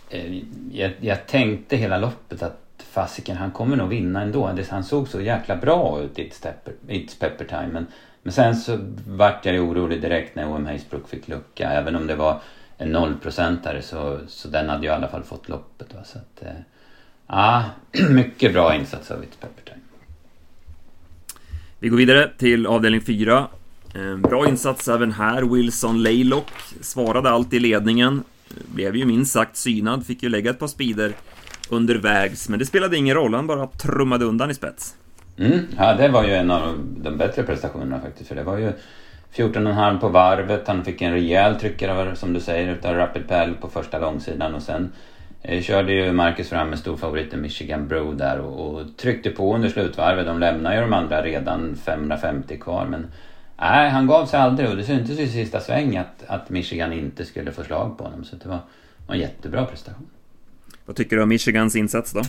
eh, 0.10 0.42
jag, 0.72 0.92
jag 1.00 1.28
tänkte 1.28 1.76
hela 1.76 1.98
loppet 1.98 2.44
att 2.44 2.60
fasiken, 2.78 3.38
han 3.38 3.52
kommer 3.52 3.76
nog 3.76 3.90
vinna 3.90 4.22
ändå. 4.22 4.56
Han 4.70 4.84
såg 4.84 5.08
så 5.08 5.22
jäkla 5.22 5.56
bra 5.56 6.02
ut 6.02 6.20
i 6.20 6.30
It's 6.30 6.44
Pepper, 6.44 6.74
It's 6.88 7.20
Pepper 7.20 7.46
Time. 7.46 7.68
Men, 7.68 7.88
men 8.24 8.34
sen 8.34 8.56
så 8.56 8.80
vart 9.08 9.46
jag 9.46 9.56
ju 9.56 9.62
orolig 9.62 10.02
direkt 10.02 10.36
när 10.36 10.52
OM 10.52 10.66
Haysbrook 10.66 11.10
fick 11.10 11.28
lucka. 11.28 11.70
Även 11.70 11.96
om 11.96 12.08
det 12.08 12.16
var 12.16 12.42
en 12.78 12.90
nollprocentare 12.90 13.82
så, 13.82 14.20
så 14.28 14.48
den 14.48 14.70
hade 14.70 14.84
ju 14.84 14.88
i 14.88 14.96
alla 14.96 15.08
fall 15.08 15.24
fått 15.24 15.50
loppet. 15.50 15.94
Va? 15.94 16.04
Så 16.04 16.18
att, 16.18 16.44
eh, 16.44 16.62
ja, 17.28 17.66
mycket 18.10 18.54
bra 18.54 18.76
insats 18.76 19.12
av 19.12 19.18
It's 19.18 19.40
Pepper 19.40 19.64
Time. 19.66 19.80
Vi 21.80 21.90
går 21.90 21.98
vidare 21.98 22.32
till 22.38 22.68
avdelning 22.68 23.02
4. 23.02 23.48
Eh, 23.96 24.18
bra 24.18 24.48
insats 24.48 24.88
även 24.88 25.12
här. 25.12 25.42
Wilson 25.42 26.04
Laylock 26.04 26.52
svarade 26.82 27.30
allt 27.30 27.54
i 27.54 27.60
ledningen. 27.60 28.24
Blev 28.74 28.96
ju 28.96 29.06
minst 29.06 29.32
sagt 29.32 29.58
synad, 29.58 30.06
fick 30.06 30.24
ju 30.24 30.30
lägga 30.30 30.50
ett 30.50 30.60
par 30.60 30.68
speeder 30.68 31.14
undervägs, 31.70 32.50
men 32.50 32.60
det 32.60 32.66
spelade 32.66 32.98
ingen 32.98 33.16
roll, 33.16 33.34
han 33.34 33.48
bara 33.48 33.68
trummade 33.68 34.26
undan 34.26 34.52
i 34.52 34.54
spets. 34.54 34.96
Mm, 35.38 35.60
ja, 35.78 35.94
det 35.94 36.08
var 36.08 36.24
ju 36.24 36.34
en 36.34 36.52
av 36.52 36.78
de 36.98 37.18
bättre 37.18 37.44
prestationerna 37.44 38.00
faktiskt, 38.00 38.28
för 38.28 38.36
det 38.36 38.44
var 38.44 38.58
ju 38.58 38.72
14,5 39.36 40.00
på 40.00 40.10
varvet, 40.10 40.68
han 40.68 40.86
fick 40.86 41.02
en 41.02 41.14
rejäl 41.14 41.56
tryckare 41.56 42.16
som 42.16 42.34
du 42.34 42.40
säger 42.40 42.74
utav 42.74 42.96
Rapid 42.96 43.28
Pell 43.28 43.54
på 43.54 43.68
första 43.68 44.00
långsidan 44.00 44.56
och 44.56 44.62
sen 44.62 44.92
eh, 45.42 45.62
körde 45.62 45.94
ju 45.94 46.12
Marcus 46.12 46.50
fram 46.50 46.70
med 46.70 46.80
storfavoriten 46.80 47.42
Michigan 47.42 47.88
Bro 47.88 48.14
där 48.14 48.40
och, 48.40 48.76
och, 48.76 48.98
tryckte 48.98 49.30
på 49.30 49.56
under 49.56 49.70
slutvarvet. 49.70 50.26
De 50.26 50.40
lämnade 50.40 50.76
ju 50.76 50.82
de 50.82 50.94
andra 50.94 51.22
redan 51.22 51.76
550 51.86 52.58
kvar 52.58 52.86
men 52.86 53.08
nej, 53.58 53.90
han 53.90 54.08
gav 54.08 54.26
sig 54.26 54.40
aldrig 54.40 54.70
och 54.70 54.76
det 54.76 54.84
syntes 54.84 55.20
i 55.20 55.28
sista 55.28 55.60
sväng 55.60 55.98
att, 55.98 56.24
att 56.28 56.50
Michigan 56.50 56.94
inte 56.94 57.26
skulle 57.26 57.52
få 57.52 57.64
slag 57.64 57.98
på 57.98 58.04
honom 58.04 58.24
så 58.24 58.36
det 58.36 58.50
var, 58.50 58.60
var 59.08 59.16
en 59.16 59.22
jättebra 59.22 59.66
prestation. 59.66 60.08
Vad 60.86 60.96
tycker 60.96 61.16
du 61.16 61.24
om 61.24 61.30
Michigans 61.30 61.76
insats 61.76 62.14
då? 62.14 62.22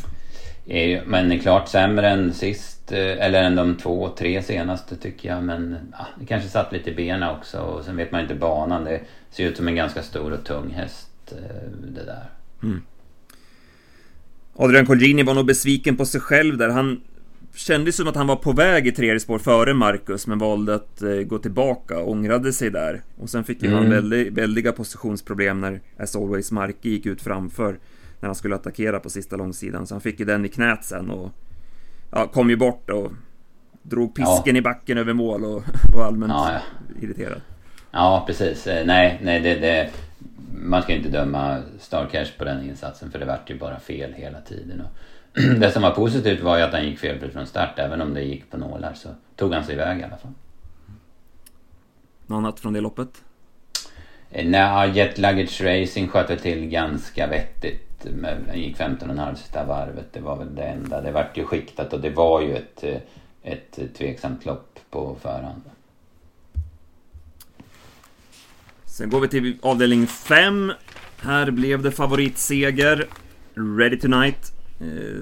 Men 1.06 1.32
är 1.32 1.38
klart 1.38 1.68
sämre 1.68 2.08
än 2.08 2.32
sist, 2.34 2.73
eh, 2.92 3.26
eller 3.26 3.42
än 3.42 3.56
de 3.56 3.76
två, 3.76 4.08
tre 4.18 4.42
senaste 4.42 4.96
tycker 4.96 5.28
jag. 5.28 5.42
Men 5.42 5.76
ja, 5.92 6.06
det 6.20 6.26
kanske 6.26 6.48
satt 6.48 6.72
lite 6.72 6.90
i 6.90 6.94
benen 6.94 7.30
också. 7.30 7.58
Och 7.58 7.84
sen 7.84 7.96
vet 7.96 8.12
man 8.12 8.20
inte 8.20 8.34
banan. 8.34 8.84
Det 8.84 9.00
ser 9.30 9.44
ut 9.44 9.56
som 9.56 9.68
en 9.68 9.74
ganska 9.74 10.02
stor 10.02 10.32
och 10.32 10.44
tung 10.44 10.70
häst 10.70 11.32
eh, 11.32 11.70
det 11.94 12.04
där. 12.04 12.30
Mm. 12.62 12.82
Adrian 14.56 14.86
Colgjini 14.86 15.22
var 15.22 15.34
nog 15.34 15.46
besviken 15.46 15.96
på 15.96 16.06
sig 16.06 16.20
själv 16.20 16.56
där. 16.56 16.68
Han 16.68 17.00
kände 17.54 17.92
som 17.92 18.08
att 18.08 18.16
han 18.16 18.26
var 18.26 18.36
på 18.36 18.52
väg 18.52 18.86
i 18.86 18.92
tredje 18.92 19.20
spår 19.20 19.38
före 19.38 19.74
Marcus 19.74 20.26
men 20.26 20.38
valde 20.38 20.74
att 20.74 21.02
eh, 21.02 21.10
gå 21.10 21.38
tillbaka, 21.38 21.98
ångrade 21.98 22.52
sig 22.52 22.70
där. 22.70 23.02
Och 23.18 23.30
sen 23.30 23.44
fick 23.44 23.62
ju 23.62 23.68
mm. 23.68 23.78
han 23.78 23.90
väldigt, 23.90 24.32
väldiga 24.32 24.72
positionsproblem 24.72 25.60
när 25.60 25.80
As 25.98 26.16
Always 26.16 26.52
Marke 26.52 26.88
gick 26.88 27.06
ut 27.06 27.22
framför 27.22 27.78
när 28.20 28.28
han 28.28 28.34
skulle 28.34 28.54
attackera 28.54 29.00
på 29.00 29.10
sista 29.10 29.36
långsidan. 29.36 29.86
Så 29.86 29.94
han 29.94 30.00
fick 30.00 30.20
ju 30.20 30.26
den 30.26 30.44
i 30.44 30.48
knät 30.48 30.84
sen 30.84 31.10
och 31.10 31.32
ja, 32.14 32.26
kom 32.26 32.50
ju 32.50 32.56
bort 32.56 32.90
och 32.90 33.12
drog 33.82 34.14
pisken 34.14 34.54
ja. 34.54 34.58
i 34.58 34.62
backen 34.62 34.98
över 34.98 35.12
mål 35.12 35.44
och 35.44 35.62
var 35.94 36.04
allmänt 36.04 36.32
ja, 36.32 36.52
ja. 36.52 36.60
irriterad. 37.02 37.40
Ja, 37.90 38.24
precis. 38.26 38.66
Eh, 38.66 38.86
nej, 38.86 39.18
nej 39.22 39.40
det, 39.40 39.54
det, 39.54 39.90
man 40.54 40.82
ska 40.82 40.92
inte 40.92 41.08
döma 41.08 41.62
Starcash 41.78 42.38
på 42.38 42.44
den 42.44 42.68
insatsen 42.68 43.10
för 43.10 43.18
det 43.18 43.24
vart 43.24 43.50
ju 43.50 43.58
bara 43.58 43.78
fel 43.78 44.12
hela 44.12 44.40
tiden. 44.40 44.80
Och 44.80 45.40
det 45.60 45.70
som 45.70 45.82
var 45.82 45.90
positivt 45.90 46.42
var 46.42 46.56
ju 46.56 46.62
att 46.62 46.72
han 46.72 46.84
gick 46.84 46.98
felfritt 46.98 47.32
från 47.32 47.46
start. 47.46 47.78
Även 47.78 48.00
om 48.00 48.14
det 48.14 48.22
gick 48.22 48.50
på 48.50 48.56
nålar 48.56 48.94
så 48.94 49.08
tog 49.36 49.54
han 49.54 49.64
sig 49.64 49.74
iväg 49.74 50.00
i 50.00 50.02
alla 50.02 50.16
fall. 50.16 50.32
Något 52.26 52.36
annat 52.36 52.60
från 52.60 52.72
det 52.72 52.80
loppet? 52.80 53.22
Eh, 54.30 54.48
nej, 54.48 54.90
Jet 54.90 55.18
Luggage 55.18 55.60
Racing 55.60 56.08
sköt 56.08 56.42
till 56.42 56.66
ganska 56.66 57.26
vettigt 57.26 57.93
med, 58.10 58.38
gick 58.54 58.76
15,5 58.76 59.34
sista 59.34 59.64
varvet. 59.64 60.12
Det 60.12 60.20
var 60.20 60.36
väl 60.36 60.54
det 60.54 60.62
enda. 60.62 61.00
Det 61.00 61.12
vart 61.12 61.38
ju 61.38 61.44
skiktat 61.44 61.92
och 61.92 62.00
det 62.00 62.10
var 62.10 62.40
ju 62.40 62.56
ett, 62.56 62.84
ett 63.42 63.78
tveksamt 63.98 64.46
lopp 64.46 64.78
på 64.90 65.16
förhand. 65.22 65.62
Sen 68.84 69.10
går 69.10 69.20
vi 69.20 69.28
till 69.28 69.58
avdelning 69.62 70.06
5. 70.06 70.72
Här 71.20 71.50
blev 71.50 71.82
det 71.82 71.90
favoritseger. 71.90 73.06
Ready 73.54 73.98
Tonight. 73.98 74.52
Eh, 74.80 75.20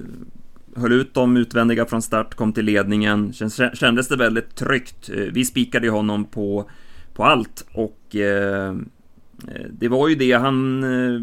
höll 0.76 0.92
ut 0.92 1.14
de 1.14 1.36
utvändiga 1.36 1.86
från 1.86 2.02
start, 2.02 2.34
kom 2.34 2.52
till 2.52 2.64
ledningen. 2.64 3.32
Kändes 3.74 4.08
det 4.08 4.16
väldigt 4.16 4.54
tryggt. 4.54 5.10
Eh, 5.10 5.16
vi 5.16 5.44
spikade 5.44 5.86
ju 5.86 5.92
honom 5.92 6.24
på, 6.24 6.70
på 7.14 7.24
allt 7.24 7.64
och 7.72 8.16
eh, 8.16 8.68
eh 9.48 9.66
det 9.70 9.88
var 9.88 10.08
ju 10.08 10.14
det 10.14 10.32
han 10.32 10.84
eh, 10.84 11.20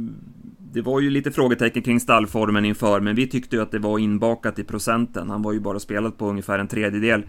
det 0.74 0.82
var 0.82 1.00
ju 1.00 1.10
lite 1.10 1.32
frågetecken 1.32 1.84
kring 1.84 2.00
stallformen 2.00 2.66
inför, 2.66 3.00
men 3.00 3.16
vi 3.16 3.28
tyckte 3.28 3.56
ju 3.56 3.62
att 3.62 3.72
det 3.72 3.80
var 3.80 4.00
inbakat 4.00 4.60
i 4.60 4.64
procenten. 4.64 5.30
Han 5.30 5.42
var 5.42 5.54
ju 5.54 5.60
bara 5.60 5.80
spelat 5.80 6.18
på 6.18 6.30
ungefär 6.30 6.60
en 6.60 6.68
tredjedel 6.68 7.24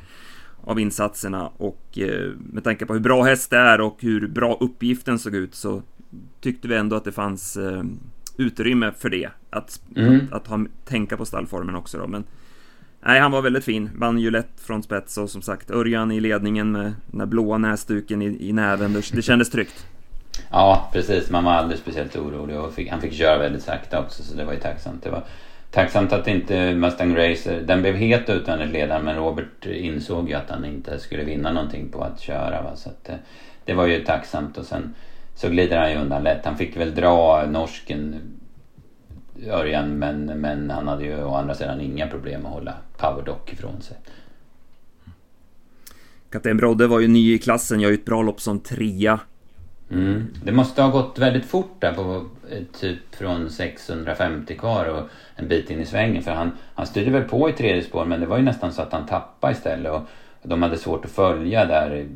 av 0.65 0.81
insatserna 0.81 1.47
och 1.47 1.99
eh, 1.99 2.31
med 2.53 2.65
tanke 2.65 2.87
på 2.87 2.93
hur 2.93 3.01
bra 3.01 3.23
häst 3.23 3.51
det 3.51 3.57
är 3.57 3.81
och 3.81 3.97
hur 4.01 4.29
bra 4.29 4.59
uppgiften 4.61 5.19
såg 5.19 5.35
ut 5.35 5.55
så 5.55 5.83
tyckte 6.41 6.69
vi 6.69 6.77
ändå 6.77 6.97
att 6.97 7.05
det 7.05 7.13
fanns 7.13 7.57
eh, 7.57 7.83
utrymme 8.37 8.93
för 8.99 9.11
det. 9.11 9.29
Att, 9.51 9.81
mm. 9.97 10.17
att, 10.17 10.33
att, 10.33 10.47
ha, 10.47 10.67
tänka 10.85 11.17
på 11.17 11.25
stallformen 11.25 11.75
också 11.75 11.99
då, 11.99 12.07
men 12.07 12.25
Nej, 13.03 13.21
han 13.21 13.31
var 13.31 13.43
väldigt 13.43 13.65
fin. 13.65 13.91
Vann 13.97 14.19
ju 14.19 14.31
lätt 14.31 14.61
från 14.61 14.83
spets 14.83 15.19
och 15.19 15.31
som 15.31 15.43
sagt 15.43 15.71
Örjan 15.71 16.13
i 16.13 16.21
ledningen 16.21 16.73
med 16.73 16.93
den 17.07 17.19
där 17.19 17.27
blåa 17.27 17.59
näsduken 17.59 18.23
i, 18.23 18.49
i 18.49 18.53
näven. 18.53 18.93
Det, 18.93 19.11
det 19.13 19.23
kändes 19.23 19.51
tryggt. 19.51 19.87
Ja, 20.51 20.89
precis. 20.93 21.31
Man 21.31 21.45
var 21.45 21.53
aldrig 21.53 21.81
speciellt 21.81 22.17
orolig 22.17 22.61
och 22.61 22.73
fick, 22.73 22.91
han 22.91 23.01
fick 23.01 23.13
köra 23.13 23.39
väldigt 23.39 23.63
sakta 23.63 24.01
också 24.01 24.23
så 24.23 24.37
det 24.37 24.45
var 24.45 24.53
ju 24.53 24.61
tacksamt. 24.61 25.03
Det 25.03 25.11
var 25.11 25.25
tacksamt 25.71 26.13
att 26.13 26.29
inte 26.29 26.75
Mustang 26.75 27.17
Racer, 27.17 27.63
den 27.67 27.83
blev 27.83 27.95
het 27.95 28.29
utan 28.29 28.61
ett 28.61 28.71
ledaren 28.71 29.05
men 29.05 29.17
Robert 29.17 29.67
insåg 29.67 30.29
ju 30.29 30.35
att 30.35 30.51
han 30.51 30.65
inte 30.65 30.99
skulle 30.99 31.25
vinna 31.25 31.53
någonting 31.53 31.89
på 31.89 32.03
att 32.03 32.21
köra. 32.21 32.63
Va? 32.63 32.77
Så 32.77 32.89
att, 32.89 33.09
eh, 33.09 33.17
det 33.65 33.75
var 33.75 33.87
ju 33.87 34.05
tacksamt 34.05 34.59
och 34.59 34.65
sen 34.65 34.95
så 35.35 35.49
glider 35.49 35.79
han 35.79 35.91
ju 35.91 35.97
undan 35.97 36.23
lätt. 36.23 36.45
Han 36.45 36.57
fick 36.57 36.77
väl 36.77 36.95
dra 36.95 37.47
norsken 37.47 38.21
Örjan 39.47 39.99
men, 39.99 40.25
men 40.25 40.71
han 40.71 40.89
hade 40.89 41.05
ju 41.05 41.25
å 41.25 41.35
andra 41.35 41.55
sidan 41.55 41.81
inga 41.81 42.07
problem 42.07 42.47
att 42.47 42.53
hålla 42.53 42.75
Powerdock 42.97 43.53
ifrån 43.53 43.83
sig. 43.83 43.97
Kapten 46.31 46.57
Brodde 46.57 46.87
var 46.87 47.01
ju 47.01 47.09
ny 47.09 47.35
i 47.35 47.39
klassen, 47.39 47.81
gör 47.81 47.89
ju 47.89 47.95
ett 47.95 48.05
bra 48.05 48.23
lopp 48.23 48.41
som 48.41 48.61
trea. 48.61 49.21
Mm. 49.91 50.27
Det 50.45 50.53
måste 50.53 50.83
ha 50.83 50.91
gått 50.91 51.19
väldigt 51.19 51.45
fort 51.45 51.77
där 51.79 51.93
på 51.93 52.27
eh, 52.51 52.63
typ 52.81 53.15
från 53.15 53.51
650 53.51 54.57
kvar 54.57 54.87
och 54.87 55.09
en 55.37 55.49
bit 55.49 55.71
in 55.71 55.81
i 55.81 55.87
svängen. 55.87 56.23
För 56.23 56.31
han, 56.31 56.51
han 56.75 56.87
styrde 56.87 57.11
väl 57.11 57.23
på 57.23 57.51
i 57.51 57.53
tredje 57.53 57.83
spår 57.83 58.05
men 58.05 58.21
det 58.21 58.27
var 58.27 58.37
ju 58.37 58.43
nästan 58.43 58.73
så 58.73 58.83
att 58.83 58.93
han 58.93 59.07
tappade 59.07 59.53
istället. 59.53 59.93
Och 59.93 60.03
de 60.43 60.63
hade 60.63 60.79
svårt 60.79 61.05
att 61.05 61.11
följa 61.11 61.65
där, 61.65 62.07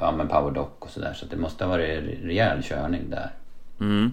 ja 0.00 0.12
med 0.12 0.28
powerdock 0.28 0.84
och 0.84 0.90
sådär. 0.90 1.12
Så 1.14 1.26
det 1.26 1.36
måste 1.36 1.64
ha 1.64 1.70
varit 1.70 2.04
rejäl 2.22 2.62
körning 2.62 3.10
där. 3.10 3.30
Mm. 3.80 4.10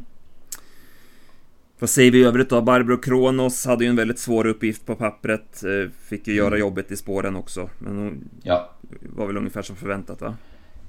Vad 1.79 1.89
säger 1.89 2.11
vi 2.11 2.19
i 2.19 2.23
övrigt 2.23 2.50
då? 2.50 2.61
Barbro 2.61 2.97
Kronos 2.97 3.65
hade 3.65 3.83
ju 3.83 3.89
en 3.89 3.95
väldigt 3.95 4.19
svår 4.19 4.47
uppgift 4.47 4.85
på 4.85 4.95
pappret. 4.95 5.63
Eh, 5.63 5.91
fick 6.09 6.27
ju 6.27 6.33
göra 6.33 6.47
mm. 6.47 6.59
jobbet 6.59 6.91
i 6.91 6.97
spåren 6.97 7.35
också. 7.35 7.69
Men 7.79 7.97
hon 7.97 8.29
ja. 8.43 8.69
var 9.01 9.27
väl 9.27 9.38
ungefär 9.38 9.61
som 9.61 9.75
förväntat 9.75 10.21
va? 10.21 10.35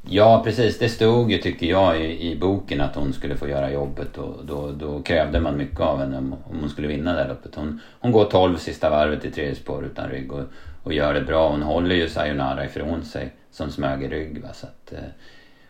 Ja 0.08 0.42
precis, 0.44 0.78
det 0.78 0.88
stod 0.88 1.32
ju 1.32 1.38
tycker 1.38 1.66
jag 1.66 2.00
i, 2.00 2.30
i 2.30 2.38
boken 2.38 2.80
att 2.80 2.94
hon 2.94 3.12
skulle 3.12 3.36
få 3.36 3.48
göra 3.48 3.72
jobbet 3.72 4.18
och 4.18 4.44
då, 4.44 4.72
då 4.72 5.02
krävde 5.02 5.40
man 5.40 5.56
mycket 5.56 5.80
av 5.80 5.98
henne 5.98 6.18
om, 6.18 6.32
om 6.32 6.58
hon 6.60 6.70
skulle 6.70 6.88
vinna 6.88 7.12
det 7.12 7.22
här 7.22 7.28
loppet. 7.28 7.54
Hon, 7.54 7.80
hon 8.00 8.12
går 8.12 8.24
12 8.24 8.56
sista 8.56 8.90
varvet 8.90 9.24
i 9.24 9.30
tredje 9.30 9.54
spår 9.54 9.84
utan 9.84 10.10
rygg 10.10 10.32
och, 10.32 10.44
och 10.82 10.92
gör 10.92 11.14
det 11.14 11.20
bra. 11.20 11.48
Hon 11.48 11.62
håller 11.62 11.94
ju 11.94 12.08
Sayonara 12.08 12.64
ifrån 12.64 13.04
sig 13.04 13.32
som 13.50 13.70
smög 13.70 14.02
i 14.02 14.08
rygg. 14.08 14.42
Va? 14.42 14.48
Så 14.52 14.66
att, 14.66 14.92
eh, 14.92 15.08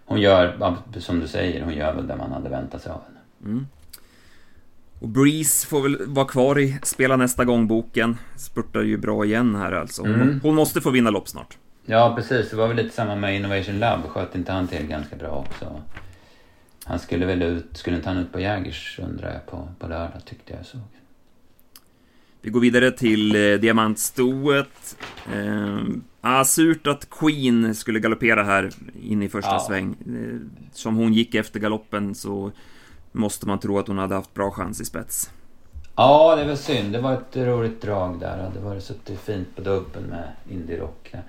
hon 0.04 0.20
gör, 0.20 0.76
som 0.98 1.20
du 1.20 1.28
säger, 1.28 1.62
hon 1.62 1.74
gör 1.74 1.94
väl 1.94 2.06
det 2.06 2.16
man 2.16 2.32
hade 2.32 2.48
väntat 2.48 2.82
sig 2.82 2.92
av 2.92 3.00
henne. 3.04 3.18
Mm. 3.44 3.66
Och 5.00 5.08
Breeze 5.08 5.66
får 5.66 5.82
väl 5.82 5.96
vara 6.06 6.26
kvar 6.26 6.58
i 6.58 6.78
Spela 6.82 7.16
nästa 7.16 7.44
gång-boken. 7.44 8.16
Spurtar 8.36 8.82
ju 8.82 8.96
bra 8.96 9.24
igen 9.24 9.54
här 9.54 9.72
alltså. 9.72 10.02
Hon, 10.02 10.14
mm. 10.14 10.40
hon 10.42 10.54
måste 10.54 10.80
få 10.80 10.90
vinna 10.90 11.10
lopp 11.10 11.28
snart. 11.28 11.58
Ja, 11.86 12.12
precis. 12.16 12.50
Det 12.50 12.56
var 12.56 12.68
väl 12.68 12.76
lite 12.76 12.94
samma 12.94 13.16
med 13.16 13.36
Innovation 13.36 13.78
Lab. 13.78 14.02
Sköt 14.08 14.34
inte 14.34 14.52
han 14.52 14.68
till 14.68 14.86
ganska 14.86 15.16
bra 15.16 15.28
också? 15.30 15.82
Han 16.84 16.98
skulle 16.98 17.26
väl 17.26 17.42
ut, 17.42 17.66
skulle 17.76 17.96
inte 17.96 18.08
han 18.08 18.18
ut 18.18 18.32
på 18.32 18.40
Jägers 18.40 18.98
undrar 19.02 19.32
jag 19.32 19.46
på, 19.46 19.68
på 19.78 19.86
lördag 19.88 20.24
tyckte 20.24 20.52
jag 20.52 20.66
såg. 20.66 20.80
Vi 22.40 22.50
går 22.50 22.60
vidare 22.60 22.90
till 22.90 23.34
eh, 23.52 23.58
diamantstoet. 23.60 24.96
Eh, 25.34 25.78
ah, 26.20 26.44
surt 26.44 26.86
att 26.86 27.10
Queen 27.10 27.74
skulle 27.74 28.00
galoppera 28.00 28.42
här 28.44 28.70
in 29.02 29.22
i 29.22 29.28
första 29.28 29.50
Ja. 29.50 29.60
sväng. 29.68 29.96
Eh, 30.06 30.38
som 30.72 30.96
hon 30.96 31.12
gick 31.12 31.34
efter 31.34 31.60
galoppen 31.60 32.14
så 32.14 32.52
måste 33.12 33.46
man 33.46 33.58
tro 33.58 33.78
att 33.78 33.88
hon 33.88 33.98
hade 33.98 34.14
haft 34.14 34.34
bra 34.34 34.50
chans 34.50 34.80
i 34.80 34.84
spets. 34.84 35.30
Ja, 35.96 36.36
det 36.36 36.44
var 36.44 36.56
synd. 36.56 36.92
Det 36.92 37.00
var 37.00 37.12
ett 37.12 37.36
roligt 37.36 37.82
drag 37.82 38.20
där. 38.20 38.50
Det 38.54 38.60
var 38.60 38.80
suttit 38.80 39.20
fint 39.20 39.56
på 39.56 39.62
dubbeln 39.62 40.06
med 40.06 40.28
Indie 40.50 40.78
Rock. 40.80 41.08
där. 41.12 41.22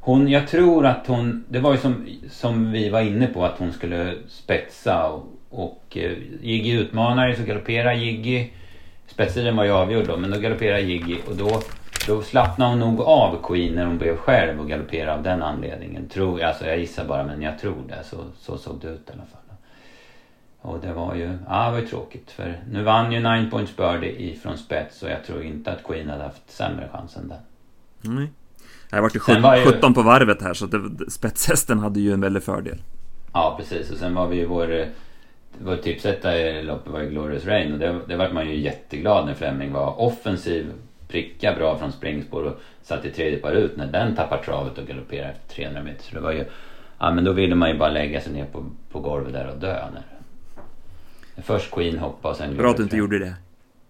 Hon, 0.00 0.28
jag 0.28 0.48
tror 0.48 0.86
att 0.86 1.06
hon, 1.06 1.44
det 1.48 1.60
var 1.60 1.72
ju 1.72 1.78
som, 1.78 2.08
som 2.30 2.72
vi 2.72 2.88
var 2.88 3.00
inne 3.00 3.26
på 3.26 3.44
att 3.44 3.58
hon 3.58 3.72
skulle 3.72 4.14
spetsa 4.28 5.08
och, 5.08 5.26
och 5.50 5.96
eh, 5.96 6.12
Jiggy 6.42 6.72
utmanade 6.72 7.36
så 7.36 7.42
galopperar 7.42 7.92
Jiggy. 7.92 8.50
Spetstiden 9.06 9.56
var 9.56 9.64
ju 9.64 9.70
avgjord 9.70 10.06
då, 10.06 10.16
men 10.16 10.30
då 10.30 10.38
galopperar 10.38 10.78
Jiggy 10.78 11.16
och 11.28 11.36
då, 11.36 11.62
då 12.06 12.22
slappnade 12.22 12.70
hon 12.70 12.80
nog 12.80 13.00
av 13.00 13.42
Queen 13.42 13.74
när 13.74 13.86
hon 13.86 13.98
blev 13.98 14.16
själv 14.16 14.60
och 14.60 14.68
galopperade 14.68 15.14
av 15.14 15.22
den 15.22 15.42
anledningen. 15.42 16.08
Tror, 16.08 16.42
alltså 16.42 16.66
jag 16.66 16.78
gissar 16.78 17.04
bara 17.04 17.24
men 17.24 17.42
jag 17.42 17.58
tror 17.58 17.82
det. 17.88 18.04
Så, 18.04 18.16
så 18.38 18.58
såg 18.58 18.80
det 18.80 18.88
ut 18.88 19.08
i 19.08 19.12
alla 19.12 19.26
fall. 19.26 19.40
Och 20.60 20.80
det 20.80 20.92
var 20.92 21.14
ju, 21.14 21.38
ja 21.48 21.64
det 21.64 21.70
var 21.70 21.78
ju 21.78 21.86
tråkigt 21.86 22.30
för 22.30 22.60
nu 22.70 22.82
vann 22.82 23.12
ju 23.12 23.20
Nine 23.20 23.50
Points 23.50 23.76
Birdie 23.76 24.30
ifrån 24.30 24.58
spets 24.58 25.02
och 25.02 25.10
jag 25.10 25.24
tror 25.24 25.42
inte 25.42 25.72
att 25.72 25.84
Queen 25.84 26.10
hade 26.10 26.22
haft 26.22 26.50
sämre 26.50 26.88
chans 26.92 27.16
än 27.16 27.28
den. 27.28 27.38
Nej. 28.14 28.28
Det 28.90 29.00
vart 29.00 29.16
ju 29.16 29.20
Sen 29.20 29.34
17, 29.34 29.42
var 29.42 29.56
ju- 29.56 29.64
17 29.64 29.94
på 29.94 30.02
varvet 30.02 30.42
här 30.42 30.54
så 30.54 30.66
det, 30.66 31.10
spetshästen 31.10 31.78
hade 31.78 32.00
ju 32.00 32.12
en 32.12 32.20
väldig 32.20 32.42
fördel. 32.42 32.78
Ja 33.32 33.54
precis 33.58 33.90
och 33.90 33.96
sen 33.96 34.14
var 34.14 34.26
vi 34.28 34.36
ju 34.36 34.46
vår, 34.46 34.86
vår 35.64 35.76
tipsetta 35.76 36.38
i 36.38 36.62
loppet 36.62 36.92
var 36.92 37.00
ju 37.00 37.10
Glorious 37.10 37.44
Rain 37.46 37.72
och 37.72 37.78
det, 37.78 38.00
det 38.08 38.16
vart 38.16 38.32
man 38.32 38.48
ju 38.48 38.56
jätteglad 38.60 39.26
när 39.26 39.34
Fleming 39.34 39.72
var 39.72 40.00
offensiv, 40.00 40.66
pricka 41.08 41.54
bra 41.54 41.78
från 41.78 41.92
springspår 41.92 42.42
och 42.42 42.60
satt 42.82 43.04
i 43.04 43.10
tredje 43.10 43.38
par 43.38 43.52
ut 43.52 43.76
när 43.76 43.86
den 43.86 44.16
tappar 44.16 44.38
travet 44.38 44.78
och 44.78 44.86
galopperar 44.86 45.30
efter 45.30 45.54
300 45.54 45.82
meter. 45.82 46.04
Så 46.04 46.14
det 46.14 46.20
var 46.20 46.32
ju, 46.32 46.44
ja 46.98 47.10
men 47.14 47.24
då 47.24 47.32
ville 47.32 47.54
man 47.54 47.70
ju 47.70 47.78
bara 47.78 47.90
lägga 47.90 48.20
sig 48.20 48.32
ner 48.32 48.44
på, 48.44 48.64
på 48.92 49.00
golvet 49.00 49.32
där 49.32 49.50
och 49.54 49.58
dö. 49.60 49.84
När, 49.94 50.02
först 51.42 51.70
Queen 51.70 51.98
hoppa 51.98 52.28
och 52.28 52.36
sen 52.36 52.56
Bra 52.56 52.70
att 52.70 52.76
du 52.76 52.82
inte 52.82 52.96
gjorde 52.96 53.18
det. 53.18 53.34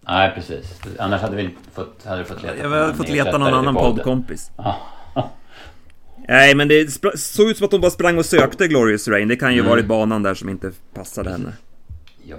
Nej 0.08 0.32
precis, 0.34 0.80
annars 0.98 1.20
hade 1.20 1.36
vi 1.36 1.50
fått, 1.72 2.04
hade 2.04 2.24
fått 2.24 2.42
leta 2.42 2.56
Jag 2.56 2.70
hade 2.70 2.94
fått 2.94 3.08
leta 3.08 3.38
någon 3.38 3.54
annan 3.54 3.74
poddkompis. 3.74 4.50
Nej, 6.28 6.54
men 6.54 6.68
det 6.68 6.90
såg 7.18 7.50
ut 7.50 7.56
som 7.56 7.64
att 7.66 7.72
hon 7.72 7.80
bara 7.80 7.90
sprang 7.90 8.18
och 8.18 8.24
sökte 8.26 8.68
Glorious 8.68 9.08
Rain. 9.08 9.28
Det 9.28 9.36
kan 9.36 9.52
ju 9.54 9.58
Mm. 9.60 9.70
varit 9.70 9.86
banan 9.86 10.22
där 10.22 10.34
som 10.34 10.48
inte 10.48 10.72
passade 10.94 11.30
henne. 11.30 11.52
Ja. 12.24 12.36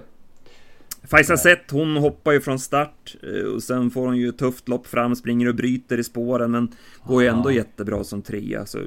Faisa 1.07 1.37
Zet, 1.37 1.71
hon 1.71 1.97
hoppar 1.97 2.31
ju 2.31 2.41
från 2.41 2.59
start 2.59 3.15
eh, 3.23 3.43
och 3.55 3.63
sen 3.63 3.91
får 3.91 4.05
hon 4.05 4.17
ju 4.17 4.29
ett 4.29 4.37
tufft 4.37 4.67
lopp 4.67 4.87
fram, 4.87 5.15
springer 5.15 5.47
och 5.47 5.55
bryter 5.55 5.97
i 5.97 6.03
spåren 6.03 6.51
men 6.51 6.75
går 7.03 7.21
ju 7.21 7.27
ändå 7.27 7.51
Ja. 7.51 7.55
jättebra 7.55 8.03
som 8.03 8.21
trea 8.21 8.65
så 8.65 8.77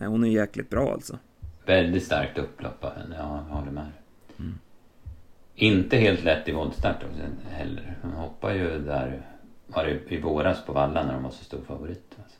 eh, 0.00 0.08
hon 0.10 0.24
är 0.24 0.28
jäkligt 0.28 0.70
bra 0.70 0.92
alltså. 0.92 1.18
Väldigt 1.66 2.04
starkt 2.04 2.38
upplopp 2.38 2.84
av 2.84 2.94
henne, 2.94 3.16
ja, 3.18 3.44
jag 3.48 3.54
håller 3.54 3.72
med. 3.72 3.86
Mm. 5.60 5.76
Inte 5.78 5.96
helt 5.96 6.24
lätt 6.24 6.48
i 6.48 6.52
voltstart 6.52 6.96
heller. 7.50 7.96
Hon 8.02 8.10
hoppar 8.12 8.52
ju 8.54 8.78
där, 8.78 9.22
var 9.66 9.84
det 9.84 10.14
i 10.14 10.20
våras 10.20 10.64
på 10.66 10.72
Valla 10.72 11.04
när 11.06 11.12
de 11.14 11.22
var 11.22 11.30
så 11.30 11.44
stor 11.44 11.60
favorit. 11.66 12.14
Alltså. 12.22 12.36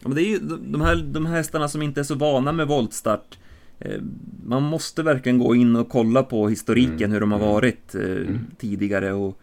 Ja, 0.00 0.08
men 0.08 0.14
det 0.14 0.22
är 0.22 0.28
ju 0.28 0.38
de 0.60 0.80
här, 0.80 0.96
de 0.96 1.26
här 1.26 1.36
hästarna 1.36 1.68
som 1.68 1.82
inte 1.82 2.00
är 2.00 2.04
så 2.04 2.14
vana 2.14 2.52
med 2.52 2.66
voltstart 2.68 3.38
eh, 3.78 4.00
man 4.46 4.62
måste 4.62 5.02
verkligen 5.02 5.38
gå 5.38 5.54
in 5.54 5.76
och 5.76 5.88
kolla 5.88 6.22
på 6.22 6.48
historiken 6.48 6.96
Mm. 7.04 7.12
hur 7.12 7.20
de 7.20 7.32
har 7.32 7.38
Mm. 7.38 7.50
varit 7.50 7.94
eh, 7.94 8.36
tidigare 8.58 9.12
och 9.12 9.38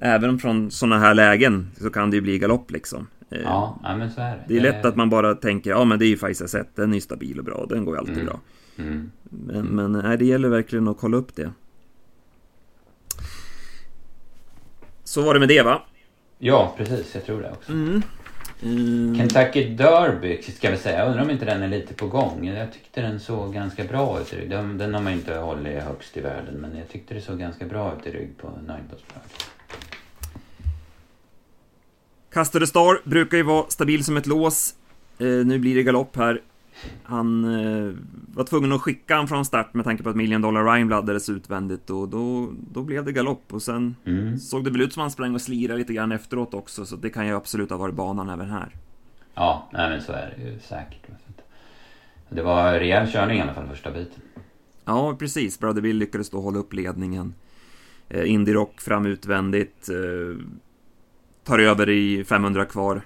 även 0.00 0.38
från 0.38 0.70
sådana 0.70 0.98
här 0.98 1.14
lägen 1.14 1.70
så 1.80 1.90
kan 1.90 2.10
det 2.10 2.16
ju 2.16 2.20
bli 2.22 2.38
galopp 2.38 2.70
liksom. 2.70 3.06
Eh, 3.30 3.40
Ja, 3.44 3.80
ja, 3.82 3.96
men 3.96 4.10
så 4.10 4.20
är 4.20 4.30
det. 4.36 4.44
Det 4.48 4.56
är 4.56 4.60
lätt 4.60 4.84
att 4.84 4.96
man 4.96 5.10
bara 5.10 5.34
tänker, 5.34 5.70
ja 5.70 5.84
men 5.84 5.98
det 5.98 6.04
är 6.06 6.08
ju 6.08 6.16
Faisa 6.16 6.48
Zet, 6.48 6.76
den 6.76 6.90
är 6.90 6.94
ju 6.94 7.00
stabil 7.00 7.38
och 7.38 7.44
bra, 7.44 7.66
den 7.68 7.84
går 7.84 7.94
ju 7.94 7.98
alltid 7.98 8.14
Mm. 8.14 8.26
bra. 8.26 8.40
Mm. 8.78 9.10
Men, 9.30 9.66
men 9.66 9.92
nej, 9.92 10.18
det 10.18 10.24
gäller 10.24 10.48
verkligen 10.48 10.88
att 10.88 10.98
kolla 10.98 11.16
upp 11.16 11.34
det. 11.36 11.50
Så 15.04 15.22
var 15.22 15.34
det 15.34 15.40
med 15.40 15.48
det 15.48 15.62
va? 15.62 15.82
Ja, 16.38 16.74
precis. 16.76 17.14
Jag 17.14 17.24
tror 17.26 17.42
det 17.42 17.50
också. 17.50 17.72
Mm. 17.72 18.02
Mm. 18.62 19.14
Kentucky 19.18 19.74
Derby 19.74 20.42
ska 20.42 20.70
vi 20.70 20.76
säga. 20.76 20.98
Jag 20.98 21.08
undrar 21.08 21.22
om 21.22 21.30
inte 21.30 21.44
den 21.44 21.62
är 21.62 21.68
lite 21.68 21.94
på 21.94 22.06
gång. 22.06 22.46
Jag 22.46 22.72
tyckte 22.72 23.00
den 23.00 23.20
såg 23.20 23.54
ganska 23.54 23.84
bra 23.84 24.20
ut 24.20 24.32
i 24.32 24.36
rygg. 24.36 24.50
Den, 24.50 24.78
den 24.78 24.94
har 24.94 25.02
man 25.02 25.12
inte 25.12 25.34
hållit 25.34 25.82
högst 25.82 26.16
i 26.16 26.20
världen. 26.20 26.54
Men 26.54 26.78
jag 26.78 26.88
tyckte 26.88 27.14
det 27.14 27.20
såg 27.20 27.38
ganska 27.38 27.64
bra 27.64 27.96
ut 27.98 28.06
i 28.06 28.10
rygg 28.10 28.38
på 28.38 28.50
Nine 28.50 28.88
Post 28.90 29.04
Bird. 29.06 29.48
Custody 32.30 32.66
Star 32.66 33.08
brukar 33.08 33.36
ju 33.36 33.42
vara 33.42 33.64
stabil 33.68 34.04
som 34.04 34.16
ett 34.16 34.26
lås. 34.26 34.74
Eh, 35.18 35.26
nu 35.26 35.58
blir 35.58 35.74
det 35.74 35.82
galopp 35.82 36.16
här. 36.16 36.40
Han 37.02 37.44
eh, 37.44 37.94
var 38.34 38.44
tvungen 38.44 38.72
att 38.72 38.80
skicka 38.82 39.16
han 39.16 39.28
från 39.28 39.44
start 39.44 39.74
med 39.74 39.84
tanke 39.84 40.02
på 40.02 40.10
att 40.10 40.16
Million 40.16 40.42
Dollar 40.42 40.64
Rhyme 40.74 40.90
laddades 40.90 41.28
utvändigt 41.28 41.90
och 41.90 42.08
då, 42.08 42.52
då 42.72 42.82
blev 42.82 43.04
det 43.04 43.12
galopp 43.12 43.44
och 43.52 43.62
sen 43.62 43.96
Mm. 44.06 44.38
såg 44.38 44.64
det 44.64 44.70
väl 44.70 44.80
ut 44.80 44.92
som 44.92 45.00
han 45.00 45.10
sprang 45.10 45.34
och 45.34 45.40
slirade 45.40 45.78
lite 45.78 45.92
grann 45.94 46.12
efteråt 46.12 46.54
också 46.54 46.86
så 46.86 46.96
det 46.96 47.10
kan 47.10 47.26
ju 47.26 47.36
absolut 47.36 47.70
ha 47.70 47.76
varit 47.76 47.94
banan 47.94 48.28
även 48.28 48.50
här. 48.50 48.68
Ja, 49.34 49.68
nej 49.72 49.90
men 49.90 50.02
så 50.02 50.12
är 50.12 50.34
det 50.36 50.50
ju 50.50 50.58
säkert. 50.58 51.00
Det 52.28 52.42
var 52.42 52.72
rejäl 52.72 53.08
körning 53.12 53.38
i 53.38 53.40
alla 53.40 53.54
fall 53.54 53.68
första 53.68 53.90
biten. 53.90 54.20
Ja, 54.84 55.16
precis. 55.18 55.58
Brother 55.60 55.80
Bill 55.82 55.96
lyckades 55.96 56.30
då 56.30 56.40
hålla 56.40 56.58
upp 56.58 56.72
ledningen. 56.72 57.34
Eh, 58.08 58.30
Indie 58.30 58.54
Rock 58.54 58.80
fram 58.80 59.06
utvändigt. 59.06 59.88
Eh, 59.88 60.46
tar 61.44 61.58
över 61.58 61.88
i 61.88 62.24
500 62.24 62.64
kvar. 62.64 63.02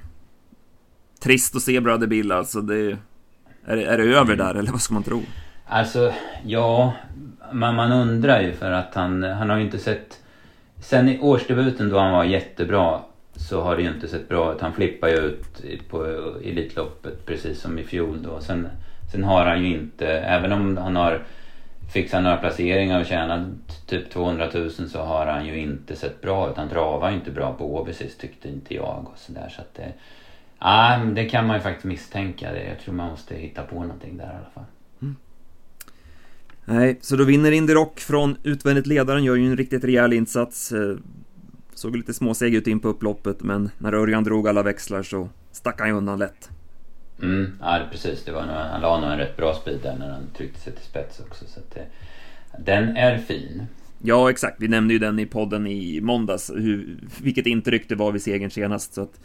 Trist 1.21 1.57
att 1.57 1.63
se 1.63 1.81
Brother 1.81 2.07
Bill 2.07 2.33
alltså. 2.33 2.61
Det, 2.61 2.99
är, 3.69 3.77
det- 3.77 3.85
är 3.85 3.99
det 3.99 4.05
över 4.05 4.35
Mm. 4.35 4.39
där 4.39 4.55
eller 4.55 4.73
vad 4.73 4.81
ska 4.81 4.95
man 4.95 5.03
tro? 5.03 5.23
Alltså, 5.67 6.13
ja, 6.45 6.93
man, 7.53 7.75
man 7.75 7.93
undrar 7.93 8.41
ju 8.41 8.53
för 8.53 8.71
att 8.73 8.95
han, 8.95 9.23
han 9.23 9.51
har 9.51 9.57
ju 9.57 9.65
inte 9.65 9.79
sett... 9.79 10.19
Sen 10.81 11.09
i 11.09 11.19
årsdebuten 11.21 11.89
då 11.89 11.99
han 11.99 12.13
var 12.13 12.25
jättebra 12.25 13.01
så 13.37 13.61
har 13.63 13.77
det 13.77 13.83
ju 13.83 13.89
inte 13.89 14.09
sett 14.09 14.29
bra 14.29 14.53
ut. 14.55 14.61
Han 14.61 14.73
flippar 14.73 15.09
ju 15.09 15.15
ut 15.17 15.61
i- 15.65 15.77
på 15.91 16.05
Elitloppet 16.45 17.27
precis 17.27 17.61
som 17.61 17.79
i 17.79 17.85
fjol 17.85 18.23
då. 18.23 18.41
Sen, 18.41 18.69
sen 19.13 19.25
har 19.25 19.45
han 19.45 19.65
ju 19.65 19.75
inte, 19.75 20.07
även 20.09 20.53
om 20.53 20.77
han 20.77 20.97
har 20.97 21.23
fixat 21.93 22.23
några 22.23 22.37
placeringar 22.37 23.01
och 23.01 23.07
tjänat 23.07 23.41
typ 23.87 24.11
200 24.11 24.49
000 24.55 24.71
så 24.71 24.99
har 25.03 25.27
han 25.27 25.47
ju 25.47 25.59
inte 25.61 25.97
sett 25.97 26.21
bra 26.23 26.51
ut. 26.51 26.57
Han 26.57 26.69
travar 26.69 27.11
ju 27.11 27.17
inte 27.17 27.31
bra 27.31 27.53
på 27.59 27.77
Åby 27.77 27.93
tyckte 27.93 28.49
inte 28.49 28.75
jag 28.75 29.07
och 29.13 29.19
sådär 29.19 29.49
så 29.57 29.61
att 29.61 29.75
det... 29.75 29.93
Ja, 30.61 31.01
det 31.15 31.25
kan 31.25 31.47
man 31.47 31.57
ju 31.57 31.63
faktiskt 31.63 31.85
misstänka. 31.85 32.65
Jag 32.65 32.81
tror 32.81 32.95
man 32.95 33.11
måste 33.11 33.35
hitta 33.35 33.63
på 33.63 33.75
någonting 33.75 34.17
där 34.17 34.25
i 34.25 34.37
alla 34.37 34.51
fall. 34.55 34.65
Nej, 36.65 36.99
så 37.01 37.17
då 37.17 37.25
vinner 37.25 37.51
Indie 37.53 37.75
Rock 37.75 38.01
från 38.01 38.37
utvändigt 38.43 38.87
ledaren, 38.87 39.25
gör 39.25 39.35
ju 39.35 39.47
en 39.47 39.57
riktigt 39.57 39.85
rejäl 39.85 40.13
insats. 40.13 40.73
Eh, 40.73 40.97
Såg 41.79 41.97
lite 41.97 42.15
småseg 42.15 42.55
ut 42.55 42.67
in 42.67 42.81
på 42.81 42.89
upploppet, 42.89 43.43
men 43.43 43.71
när 43.79 43.95
Örjan 43.95 44.25
drog 44.25 44.49
alla 44.49 44.63
växlar 44.63 45.03
så 45.03 45.29
stack 45.53 45.81
han 45.81 45.89
ju 45.89 45.95
undan 45.95 46.19
lätt. 46.19 46.51
Mm, 47.23 47.53
ja 47.61 47.81
precis. 47.93 48.25
Det 48.25 48.33
var 48.33 48.47
nog, 48.47 48.55
han 48.55 48.81
la 48.81 49.01
nog 49.01 49.11
en 49.11 49.19
rätt 49.19 49.37
bra 49.37 49.55
speed 49.55 49.81
där 49.83 49.97
när 49.99 50.11
han 50.11 50.23
tryckte 50.37 50.61
sig 50.61 50.73
till 50.73 50.85
spets 50.85 51.21
också. 51.21 51.45
Så 51.47 51.61
att 51.61 51.71
det, 51.75 51.87
den 52.59 52.97
är 52.97 53.19
fin. 53.19 53.67
Ja, 54.03 54.31
exakt. 54.31 54.57
Vi 54.61 54.69
nämnde 54.69 54.95
ju 54.95 54.99
den 54.99 55.19
i 55.19 55.27
podden 55.27 55.67
i 55.67 56.01
måndags, 56.01 56.51
hur, 56.51 56.99
vilket 57.23 57.47
intryck 57.47 57.89
det 57.89 57.95
var 57.95 58.13
vid 58.13 58.23
segern 58.23 58.51
senast. 58.51 58.95
Så 58.95 59.03
att 59.03 59.21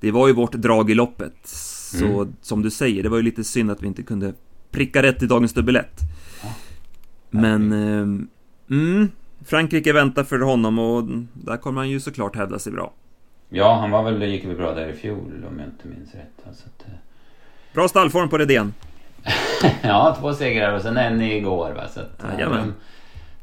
det 0.00 0.10
var 0.10 0.26
ju 0.28 0.32
vårt 0.34 0.52
drag 0.52 0.90
i 0.90 0.94
loppet. 0.94 1.34
Så 1.44 2.04
Mm. 2.22 2.34
som 2.40 2.62
du 2.62 2.70
säger, 2.70 3.02
det 3.02 3.08
var 3.08 3.16
ju 3.16 3.22
lite 3.22 3.44
synd 3.44 3.70
att 3.70 3.82
vi 3.82 3.86
inte 3.86 4.02
kunde 4.02 4.34
pricka 4.70 5.02
rätt 5.02 5.22
i 5.22 5.26
dagens 5.26 5.52
dubbelett. 5.52 6.00
Ja. 6.42 6.48
Men... 7.30 7.72
ehm, 7.72 8.28
mm, 8.70 9.08
Frankrike 9.44 9.92
väntar 9.92 10.24
för 10.24 10.38
honom 10.40 10.78
och 10.78 11.04
där 11.34 11.56
kommer 11.56 11.80
han 11.80 11.90
ju 11.90 12.00
såklart 12.00 12.36
hävda 12.36 12.58
sig 12.58 12.72
bra. 12.72 12.92
Ja, 13.48 13.74
han 13.74 13.90
var 13.90 14.02
väl, 14.02 14.22
gick 14.22 14.44
väl 14.44 14.56
bra 14.56 14.74
där 14.74 14.88
i 14.88 14.92
fjol 14.92 15.44
om 15.50 15.58
jag 15.58 15.68
inte 15.68 15.88
minns 15.98 16.14
rätt. 16.14 16.46
Alltså 16.48 16.64
att, 16.66 16.86
eh, 16.88 16.94
Bra 17.74 17.88
stallform 17.88 18.28
på 18.28 18.38
Redén. 18.38 18.74
ja, 19.82 20.16
två 20.20 20.34
segrar 20.34 20.74
och 20.74 20.82
sen 20.82 20.96
en 20.96 21.20
igår 21.22 21.72
va. 21.76 21.88
Så 21.94 22.00
att, 22.00 22.24
eh, 22.40 22.50
de- 22.50 22.74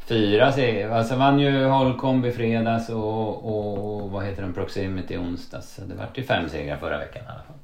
Fyra 0.07 0.51
segrar. 0.51 0.89
Alltså 0.89 1.15
vann 1.15 1.39
ju 1.39 1.65
Holcomb 1.65 2.25
i 2.25 2.31
fredags 2.31 2.89
och, 2.89 3.45
och 3.45 4.11
vad 4.11 4.25
heter 4.25 4.41
den, 4.41 4.53
Proximity 4.53 5.13
i 5.13 5.17
onsdags. 5.17 5.75
Så 5.75 5.81
det 5.81 5.95
vart 5.95 6.17
ju 6.17 6.23
fem 6.23 6.49
segrar 6.49 6.77
förra 6.77 6.97
veckan 6.97 7.23
i 7.23 7.27
alla 7.27 7.43
fall. 7.43 7.57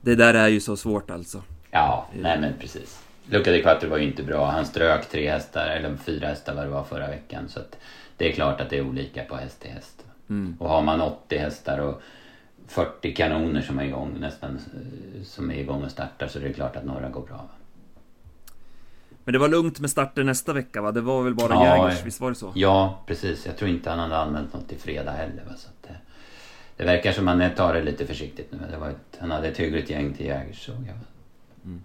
Det 0.00 0.14
där 0.14 0.34
är 0.34 0.48
ju 0.48 0.60
så 0.60 0.76
svårt 0.76 1.10
alltså. 1.10 1.42
Ja, 1.70 2.06
nej 2.14 2.40
men 2.40 2.52
precis. 2.60 3.02
Luca 3.30 3.52
di 3.52 3.62
Quattro 3.62 3.88
var 3.88 3.98
ju 3.98 4.06
inte 4.06 4.22
bra. 4.22 4.46
Han 4.46 4.66
strök 4.66 5.08
tre 5.08 5.30
hästar, 5.30 5.66
eller 5.66 5.96
fyra 5.96 6.28
hästar 6.28 6.54
vad 6.54 6.64
det 6.64 6.70
var 6.70 6.84
förra 6.84 7.08
veckan. 7.08 7.48
Så 7.48 7.60
det 8.16 8.28
är 8.28 8.32
klart 8.32 8.60
att 8.60 8.70
det 8.70 8.78
är 8.78 8.86
olika 8.86 9.24
på 9.24 9.36
häst 9.36 9.60
till 9.60 9.70
häst. 9.70 10.04
Mm. 10.30 10.56
Och 10.60 10.68
har 10.68 10.82
man 10.82 11.00
80 11.00 11.38
hästar 11.38 11.78
och 11.78 12.02
40 12.66 13.14
kanoner 13.14 13.62
som 13.62 13.78
är 13.78 13.84
igång 13.84 14.16
nästan 14.20 14.58
som 15.24 15.50
är 15.50 15.54
igång 15.54 15.84
och 15.84 15.90
startar 15.90 16.28
så 16.28 16.38
det 16.38 16.48
är 16.48 16.52
klart 16.52 16.76
att 16.76 16.84
några 16.84 17.08
går 17.08 17.22
bra. 17.26 17.48
Men 19.30 19.32
det 19.32 19.38
var 19.38 19.48
lugnt 19.48 19.80
med 19.80 19.90
starter 19.90 20.24
nästa 20.24 20.52
vecka 20.52 20.82
va? 20.82 20.92
Det 20.92 21.00
var 21.00 21.22
väl 21.22 21.34
bara 21.34 21.54
Ja, 21.54 21.86
Jägers, 21.86 22.04
visst 22.04 22.20
var 22.20 22.28
det 22.28 22.34
så? 22.34 22.52
Ja, 22.54 23.02
precis. 23.06 23.46
Jag 23.46 23.56
tror 23.56 23.70
inte 23.70 23.90
han 23.90 23.98
hade 23.98 24.16
använt 24.16 24.54
något 24.54 24.72
i 24.72 24.76
fredag 24.78 25.12
heller. 25.12 25.42
Va? 25.48 25.54
Så 25.56 25.68
eh, 25.88 25.94
det 26.76 26.84
verkar 26.84 27.12
som 27.12 27.26
han 27.26 27.50
tar 27.56 27.74
det 27.74 27.82
lite 27.82 28.06
försiktigt 28.06 28.52
nu. 28.52 28.58
Det 28.70 28.76
var 28.76 28.88
ett, 28.88 29.18
han 29.18 29.30
hade 29.30 29.48
ett 29.48 29.56
hyggligt 29.56 29.90
gäng 29.90 30.14
till 30.14 30.26
Jägers 30.26 30.66
såg 30.66 30.74
jag. 30.74 30.96
Mm. 31.64 31.82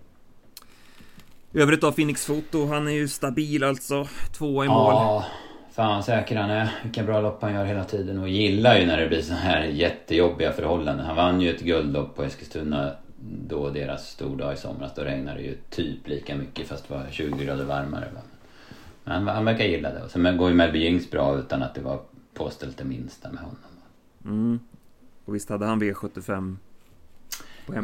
I 1.52 1.60
övrigt 1.60 1.82
då, 1.82 1.92
Phoenix 1.92 2.26
Foto, 2.26 2.68
han 2.68 2.88
är 2.88 2.92
ju 2.92 3.08
stabil 3.08 3.64
alltså. 3.64 4.08
Tvåa 4.38 4.66
i 4.66 4.68
mål. 4.68 4.94
Ja, 4.94 5.26
fan 5.72 6.04
säker 6.04 6.36
han 6.36 6.50
är. 6.50 6.70
Vilka 6.84 7.04
bra 7.04 7.22
lopp 7.22 7.42
han 7.42 7.54
gör 7.54 7.66
hela 7.66 7.84
tiden. 7.84 8.20
Och 8.20 8.30
gillar 8.30 8.78
ju 8.78 8.86
när 8.86 8.98
det 8.98 9.08
blir 9.08 9.22
så 9.22 9.34
här 9.34 9.64
jättejobbiga 9.64 10.52
förhållanden. 10.52 11.06
Han 11.06 11.16
vann 11.16 11.42
ju 11.42 11.56
ett 11.56 11.62
guldlopp 11.62 12.16
på 12.16 12.24
Eskilstuna 12.24 12.92
då 13.20 13.70
deras 13.70 14.10
stordag 14.10 14.54
i 14.54 14.58
somras. 14.58 14.96
Då 14.96 15.02
regnade 15.02 15.38
det 15.38 15.44
ju 15.44 15.58
typ 15.70 16.08
lika 16.08 16.36
mycket 16.36 16.68
fast 16.68 16.88
det 16.88 16.94
var 16.94 17.06
20 17.12 17.46
grader 17.46 17.66
varmare. 17.66 18.08
Men 19.04 19.14
han, 19.14 19.28
han 19.28 19.46
verkar 19.46 19.66
gilla 19.66 19.92
det. 19.92 20.04
Och 20.04 20.12
sen 20.12 20.38
går 20.38 20.50
ju 20.50 20.56
Melby 20.56 20.80
Jinx 20.80 21.12
bra 21.12 21.38
utan 21.38 21.64
att 21.64 21.76
det 21.76 21.82
var 21.82 22.00
påställt 22.34 22.78
det 22.78 22.84
minsta 22.84 23.32
med 23.32 23.42
honom. 23.42 23.58
Mm. 24.26 24.60
Och 25.26 25.36
visst 25.36 25.50
hade 25.50 25.66
han 25.66 25.82
V75 25.82 26.58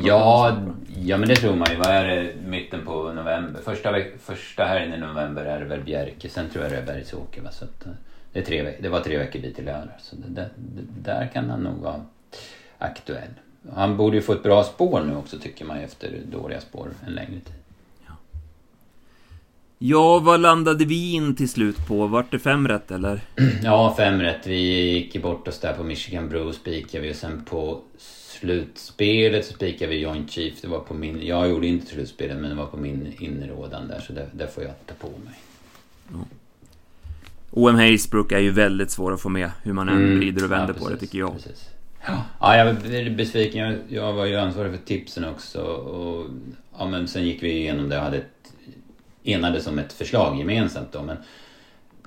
Ja, 0.03 0.57
ja 0.95 1.17
men 1.17 1.29
det 1.29 1.35
tror 1.35 1.55
man 1.55 1.67
ju. 1.71 1.77
Vad 1.77 1.87
är 1.87 2.05
det 2.05 2.33
mitten 2.45 2.85
på 2.85 3.13
november? 3.13 3.61
Första, 3.61 3.95
första 4.19 4.65
helgen 4.65 4.93
i 4.93 4.97
november 4.97 5.45
är 5.45 5.59
det 5.59 5.65
väl 5.65 5.83
Bjerke, 5.83 6.29
sen 6.29 6.49
tror 6.49 6.63
jag 6.63 6.73
det 6.73 6.77
är 6.77 6.85
Bergsåker. 6.85 7.41
Va? 7.41 7.51
Så 7.51 7.65
att, 7.65 7.85
eh, 7.85 7.91
det, 8.33 8.39
är 8.39 8.43
tre, 8.43 8.75
det 8.79 8.89
var 8.89 8.99
tre 8.99 9.17
veckor 9.17 9.39
dit 9.39 9.55
till 9.55 9.65
lördag. 9.65 9.93
Så 9.99 10.15
det, 10.15 10.29
det, 10.29 10.49
där 11.09 11.27
kan 11.33 11.49
han 11.49 11.59
nog 11.63 11.79
vara 11.79 12.01
aktuell. 12.77 13.31
Han 13.69 13.97
borde 13.97 14.15
ju 14.15 14.21
få 14.21 14.33
ett 14.33 14.43
bra 14.43 14.63
spår 14.63 15.03
nu 15.07 15.15
också 15.15 15.39
tycker 15.39 15.65
man 15.65 15.77
efter 15.77 16.21
dåliga 16.31 16.61
spår 16.61 16.89
en 17.07 17.13
längre 17.13 17.31
tid. 17.31 17.55
Ja, 19.83 20.19
vad 20.19 20.39
landade 20.39 20.85
vi 20.85 21.13
in 21.13 21.35
till 21.35 21.49
slut 21.49 21.87
på? 21.87 22.07
Vart 22.07 22.31
det 22.31 22.39
fem 22.39 22.67
rätt 22.67 22.91
eller? 22.91 23.21
Ja, 23.63 23.93
fem 23.97 24.21
rätt. 24.21 24.47
Vi 24.47 24.91
gick 24.91 25.21
bort 25.21 25.47
oss 25.47 25.59
där 25.59 25.73
på 25.73 25.83
Michigan 25.83 26.29
Brew 26.29 26.53
spikade 26.53 27.03
vi 27.03 27.11
och 27.11 27.15
sen 27.15 27.45
på 27.45 27.81
slutspelet 27.97 29.45
så 29.45 29.53
spikade 29.53 29.91
vi 29.91 29.99
Joint 29.99 30.31
Chief. 30.31 30.61
Det 30.61 30.67
var 30.67 30.79
på 30.79 30.93
min... 30.93 31.25
Jag 31.25 31.49
gjorde 31.49 31.67
inte 31.67 31.85
slutspelet 31.85 32.37
men 32.37 32.49
det 32.49 32.55
var 32.55 32.65
på 32.65 32.77
min 32.77 33.13
inrådan 33.19 33.87
där 33.87 33.99
så 33.99 34.13
det, 34.13 34.27
det 34.31 34.47
får 34.47 34.63
jag 34.63 34.73
ta 34.85 34.93
på 34.93 35.07
mig. 35.07 35.39
Ja. 36.11 36.25
OM 37.51 37.75
Haysbrook 37.75 38.31
är 38.31 38.39
ju 38.39 38.51
väldigt 38.51 38.91
svår 38.91 39.13
att 39.13 39.21
få 39.21 39.29
med 39.29 39.51
hur 39.63 39.73
man 39.73 39.89
än 39.89 39.97
mm. 39.97 40.19
vrider 40.19 40.43
och 40.43 40.51
vänder 40.51 40.73
ja, 40.77 40.83
på 40.85 40.89
det 40.89 40.97
tycker 40.97 41.19
jag. 41.19 41.33
Precis. 41.33 41.69
Ja. 42.07 42.23
ja, 42.39 42.57
jag 42.57 42.75
blev 42.75 43.15
besviken. 43.15 43.67
Jag, 43.67 43.79
jag 43.89 44.13
var 44.13 44.25
ju 44.25 44.37
ansvarig 44.37 44.71
för 44.71 44.85
tipsen 44.85 45.25
också. 45.25 45.61
Och, 45.61 46.27
ja, 46.77 46.87
men 46.87 47.07
sen 47.07 47.23
gick 47.23 47.43
vi 47.43 47.51
igenom 47.51 47.89
det 47.89 47.97
och 47.97 48.03
hade 48.03 48.17
ett, 48.17 48.53
enades 49.23 49.67
om 49.67 49.79
ett 49.79 49.93
förslag 49.93 50.39
gemensamt 50.39 50.91
då. 50.91 51.03
Men 51.03 51.17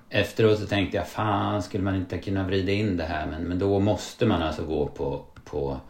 efteråt 0.08 0.58
så 0.58 0.66
tänkte 0.66 0.96
jag, 0.96 1.08
fan 1.08 1.62
skulle 1.62 1.84
man 1.84 1.96
inte 1.96 2.18
kunna 2.18 2.46
vrida 2.46 2.72
in 2.72 2.96
det 2.96 3.04
här? 3.04 3.26
Men, 3.26 3.42
men 3.42 3.58
då 3.58 3.80
måste 3.80 4.26
man 4.26 4.42
alltså 4.42 4.64
gå 4.64 4.86
på, 4.86 5.24
på 5.44 5.80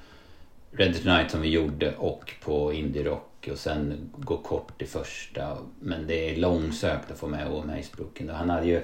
Red 0.72 1.02
Tonight 1.02 1.30
som 1.30 1.40
vi 1.40 1.48
gjorde 1.48 1.94
och 1.94 2.32
på 2.44 2.72
Indie 2.72 3.04
Rock 3.04 3.48
och 3.52 3.58
sen 3.58 4.10
gå 4.16 4.36
kort 4.36 4.82
i 4.82 4.86
första. 4.86 5.56
Men 5.80 6.06
det 6.06 6.30
är 6.30 6.36
långsökt 6.36 7.10
att 7.10 7.18
få 7.18 7.26
med 7.26 7.48
Owen 7.48 7.66
Macebrooken. 7.66 8.30
Han 8.30 8.50
hade 8.50 8.66
ju, 8.66 8.80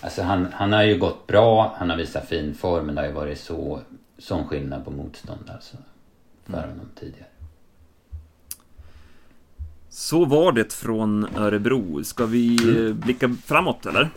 alltså 0.00 0.22
han, 0.22 0.48
han 0.52 0.72
har 0.72 0.82
ju 0.82 0.98
gått 0.98 1.26
bra, 1.26 1.74
han 1.78 1.90
har 1.90 1.96
visat 1.96 2.28
fin 2.28 2.54
form 2.54 2.86
men 2.86 2.94
det 2.94 3.00
har 3.00 3.08
ju 3.08 3.14
varit 3.14 3.40
så, 3.40 3.80
sån 4.18 4.46
skillnad 4.48 4.84
på 4.84 4.90
motstånd 4.90 5.50
alltså. 5.54 5.76
För 6.44 6.58
mm. 6.58 6.70
honom 6.70 6.86
tidigare. 7.00 7.28
Så 9.88 10.24
var 10.24 10.52
det 10.52 10.72
från 10.72 11.26
Örebro. 11.36 12.04
Ska 12.04 12.26
vi 12.26 12.56
mm. 12.62 13.00
blicka 13.00 13.36
framåt 13.44 13.86
eller? 13.86 14.10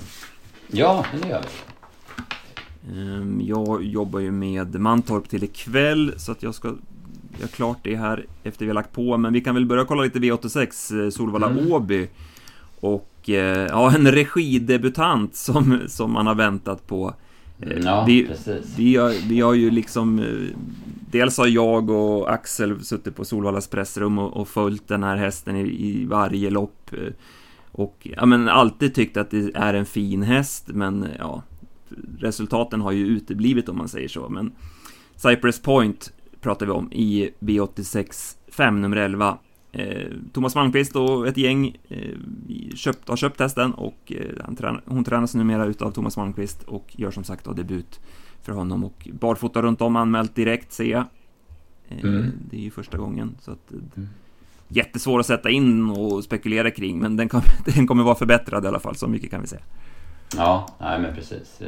Ja, 0.68 1.06
det 1.12 1.30
gör 1.30 1.42
vi. 1.42 1.70
Ehm, 2.94 3.42
jag 3.42 3.84
jobbar 3.84 4.20
ju 4.20 4.32
med 4.32 4.76
Mantorp 4.76 5.30
till 5.30 5.44
ikväll 5.44 6.14
så 6.18 6.32
att 6.32 6.44
jag 6.44 6.56
ska 6.56 6.68
göra 7.40 7.48
klart 7.48 7.78
det 7.84 7.96
här 7.96 8.26
efter 8.44 8.66
vi 8.66 8.70
har 8.70 8.76
lagt 8.76 8.92
på. 8.92 9.18
Men 9.18 9.34
vi 9.34 9.42
kan 9.42 9.56
väl 9.56 9.66
börja 9.66 9.86
kolla 9.86 10.04
lite 10.04 10.20
V86 10.20 11.04
eh, 11.04 11.10
Solvalla 11.10 11.50
mm. 11.50 12.08
Och 12.80 13.30
eh, 13.30 13.68
ja, 13.68 13.96
en 13.96 14.12
regidebutant 14.12 15.36
som, 15.36 15.80
som 15.88 16.12
man 16.12 16.28
har 16.28 16.36
väntat 16.36 16.88
på. 16.88 17.14
Eh, 17.62 17.78
ja, 17.84 18.04
vi, 18.08 18.28
precis. 18.28 18.78
Vi 18.78 18.96
har, 18.96 19.30
vi 19.30 19.42
har 19.42 19.54
ju 19.54 19.72
liksom 19.72 20.22
Dels 21.12 21.38
har 21.38 21.48
jag 21.48 21.90
och 21.90 22.34
Axel 22.34 22.86
suttit 22.86 23.16
på 23.16 23.26
Solvallas 23.26 23.68
pressrum 23.68 24.20
och, 24.20 24.38
och 24.38 24.48
följt 24.48 24.88
den 24.88 25.04
här 25.04 25.18
hästen 25.18 25.56
i, 25.56 25.62
i 25.62 26.06
varje 26.06 26.50
lopp. 26.50 26.92
Och 27.72 28.08
ja, 28.16 28.26
men 28.26 28.50
alltid 28.50 28.96
tyckt 28.96 29.18
att 29.18 29.32
det 29.32 29.56
är 29.56 29.74
en 29.74 29.86
fin 29.86 30.24
häst, 30.24 30.68
men 30.68 31.08
ja, 31.20 31.44
resultaten 32.20 32.82
har 32.82 32.92
ju 32.92 33.08
uteblivit 33.08 33.70
om 33.70 33.78
man 33.78 33.90
säger 33.90 34.08
så. 34.08 34.30
Men 34.30 34.52
Cypress 35.16 35.62
Point 35.62 36.14
pratar 36.42 36.66
vi 36.66 36.72
om 36.72 36.92
i 36.92 37.30
B86 37.40 38.36
5 38.52 38.82
nummer 38.82 38.98
11. 38.98 39.38
Eh, 39.72 40.08
Thomas 40.34 40.56
Malmqvist 40.56 40.96
och 40.96 41.28
ett 41.28 41.38
gäng 41.38 41.78
eh, 41.90 42.16
köpt, 42.76 43.10
har 43.10 43.16
köpt 43.16 43.40
hästen 43.40 43.74
och 43.74 44.14
eh, 44.16 44.54
tränar, 44.56 44.82
hon 44.86 45.04
tränas 45.04 45.36
numera 45.36 45.66
utav 45.66 45.92
Thomas 45.92 46.18
Malmqvist 46.18 46.64
och 46.64 46.86
gör 46.90 47.12
som 47.12 47.24
sagt 47.24 47.46
då 47.46 47.54
debut 47.54 48.00
för 48.42 48.52
honom 48.52 48.84
och 48.84 49.08
barfota 49.14 49.62
runt 49.62 49.82
om 49.82 49.96
anmält 49.96 50.36
direkt 50.36 50.72
ser 50.72 50.92
jag. 50.92 51.06
Mm. 51.90 52.32
Det 52.50 52.58
är 52.58 52.62
ju 52.62 52.72
första 52.72 52.98
gången 52.98 53.36
så 53.42 53.52
att 53.52 53.72
mm. 53.72 54.10
Jättesvår 54.68 55.20
att 55.20 55.26
sätta 55.26 55.50
in 55.50 55.90
och 55.90 56.24
spekulera 56.24 56.72
kring 56.72 57.00
men 57.00 57.18
den, 57.18 57.30
kan, 57.30 57.42
den 57.76 57.88
kommer 57.88 58.04
vara 58.04 58.16
förbättrad 58.16 58.66
i 58.66 58.68
alla 58.68 58.80
fall, 58.80 58.96
så 58.96 59.08
mycket 59.08 59.32
kan 59.32 59.42
vi 59.42 59.48
säga. 59.48 59.62
Ja, 60.36 60.68
nej 60.80 61.02
men 61.02 61.16
precis. 61.16 61.62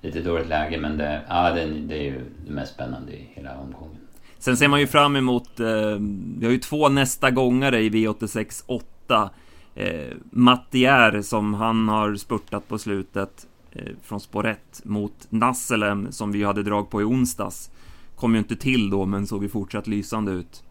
Lite 0.00 0.20
dåligt 0.20 0.48
läge 0.48 0.80
men 0.80 0.98
det, 0.98 1.22
ja, 1.28 1.50
det, 1.50 1.66
det 1.66 1.94
är 1.94 2.02
ju 2.02 2.24
det 2.46 2.52
mest 2.52 2.74
spännande 2.74 3.12
i 3.12 3.28
hela 3.34 3.58
omgången. 3.58 4.07
Sen 4.38 4.56
ser 4.56 4.68
man 4.68 4.80
ju 4.80 4.86
fram 4.86 5.16
emot, 5.16 5.60
eh, 5.60 5.96
vi 6.38 6.44
har 6.46 6.52
ju 6.52 6.58
två 6.58 6.88
nästa 6.88 7.30
gångare 7.30 7.80
i 7.80 7.90
V86 7.90 8.64
8. 8.66 9.30
Eh, 9.74 10.16
Mattier 10.30 11.22
som 11.22 11.54
han 11.54 11.88
har 11.88 12.14
spurtat 12.14 12.68
på 12.68 12.78
slutet 12.78 13.46
eh, 13.72 13.92
från 14.02 14.20
spår 14.20 14.46
1 14.46 14.84
mot 14.84 15.26
Nasselem 15.30 16.12
som 16.12 16.32
vi 16.32 16.44
hade 16.44 16.62
drag 16.62 16.90
på 16.90 17.00
i 17.00 17.04
onsdags. 17.04 17.70
Kom 18.16 18.32
ju 18.32 18.38
inte 18.38 18.56
till 18.56 18.90
då 18.90 19.06
men 19.06 19.26
såg 19.26 19.42
ju 19.42 19.48
fortsatt 19.48 19.86
lysande 19.86 20.32
ut. 20.32 20.62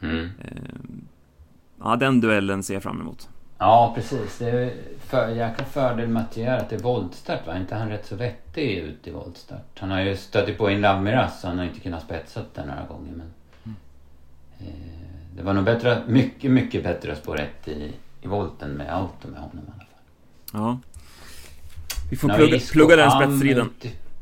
Mm. 0.00 0.24
Eh, 0.24 0.80
ja, 1.80 1.96
den 1.96 2.20
duellen 2.20 2.62
ser 2.62 2.74
jag 2.74 2.82
fram 2.82 3.00
emot. 3.00 3.28
Ja, 3.62 3.92
precis. 3.94 4.38
Det 4.38 4.50
är 4.50 4.72
för, 4.98 5.28
jäkla 5.28 5.64
fördel 5.64 6.08
med 6.08 6.22
att 6.22 6.36
göra 6.36 6.56
att 6.56 6.70
det 6.70 6.76
är 6.76 6.80
voltstart 6.80 7.46
va? 7.46 7.56
inte 7.56 7.74
han 7.74 7.88
rätt 7.88 8.06
så 8.06 8.16
vettig 8.16 8.78
ut 8.78 9.06
i 9.06 9.10
voltstart? 9.10 9.78
Han 9.78 9.90
har 9.90 10.00
ju 10.00 10.16
stött 10.16 10.58
på 10.58 10.70
in 10.70 10.80
Lamiras 10.80 11.40
så 11.40 11.48
han 11.48 11.58
har 11.58 11.64
inte 11.64 11.80
kunnat 11.80 12.02
spetsa 12.02 12.40
den 12.54 12.66
några 12.66 12.86
gånger 12.86 13.12
men... 13.12 13.32
Mm. 13.64 13.76
Eh, 14.60 15.36
det 15.36 15.42
var 15.42 15.52
nog 15.52 15.64
bättre, 15.64 16.02
mycket, 16.06 16.50
mycket 16.50 16.84
bättre 16.84 17.12
att 17.12 17.18
spå 17.18 17.34
rätt 17.34 17.68
i, 17.68 17.92
i 18.22 18.28
volten 18.28 18.70
med 18.70 18.94
auto 18.94 19.28
med 19.28 19.40
honom 19.40 19.58
i 19.58 19.70
alla 19.74 19.78
fall. 19.78 19.96
Ja. 20.52 20.78
Vi 22.10 22.16
får 22.16 22.28
plugga, 22.28 22.58
plugga 22.72 22.96
den 22.96 23.10
spetsstriden. 23.10 23.70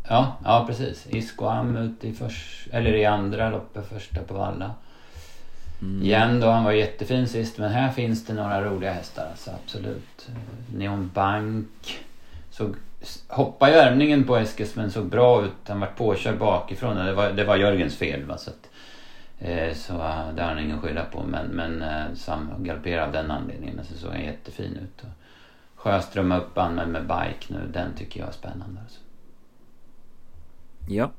Ja, 0.09 0.37
ja 0.45 0.65
precis. 0.69 1.07
Isco 1.11 1.45
Am 1.45 1.77
ute 1.77 2.09
i, 2.09 2.13
förs, 2.13 2.69
eller 2.73 2.95
i 2.95 3.05
andra 3.05 3.51
loppet, 3.51 3.89
första 3.89 4.23
på 4.23 4.35
Valla. 4.35 4.75
Mm. 5.83 6.03
Igen 6.03 6.41
då, 6.41 6.47
han 6.47 6.65
var 6.65 6.73
jättefin 6.73 7.29
sist 7.29 7.59
men 7.59 7.71
här 7.71 7.91
finns 7.91 8.27
det 8.27 8.33
några 8.33 8.65
roliga 8.65 8.93
hästar 8.93 9.27
alltså 9.31 9.51
absolut. 9.65 10.29
Neon 10.75 11.11
Bank. 11.15 12.01
Såg, 12.51 12.75
hoppade 13.29 13.73
i 13.73 13.75
värmningen 13.75 14.25
på 14.25 14.37
Eskils 14.37 14.77
men 14.77 14.91
såg 14.91 15.07
bra 15.07 15.45
ut. 15.45 15.53
Han 15.69 15.81
var 15.81 15.87
påkörd 15.87 16.39
bakifrån. 16.39 16.97
Det 16.97 17.13
var, 17.13 17.31
det 17.31 17.45
var 17.45 17.57
Jörgens 17.57 17.97
fel 17.97 18.25
va. 18.25 18.39
Så, 18.39 18.51
att, 18.51 18.71
eh, 19.39 19.75
så 19.75 19.95
uh, 19.95 20.35
det 20.35 20.43
har 20.43 20.49
han 20.49 20.59
ingen 20.59 20.81
skylla 20.81 21.05
på. 21.05 21.23
Men, 21.23 21.47
men 21.47 21.83
eh, 21.83 22.15
Sam 22.15 22.51
galopperade 22.59 23.07
av 23.07 23.13
den 23.13 23.31
anledningen. 23.31 23.77
Men 23.77 23.85
så 23.85 23.95
såg 23.95 24.11
han 24.11 24.25
jättefin 24.25 24.79
ut. 24.83 25.03
Och 25.03 25.09
Sjöström 25.81 26.33
upp 26.33 26.59
anmäld 26.59 26.91
med 26.91 27.03
bike 27.03 27.47
nu. 27.55 27.71
Den 27.73 27.95
tycker 27.95 28.21
jag 28.21 28.29
är 28.29 28.33
spännande. 28.33 28.81
Alltså. 28.81 29.01
Ja, 30.89 31.11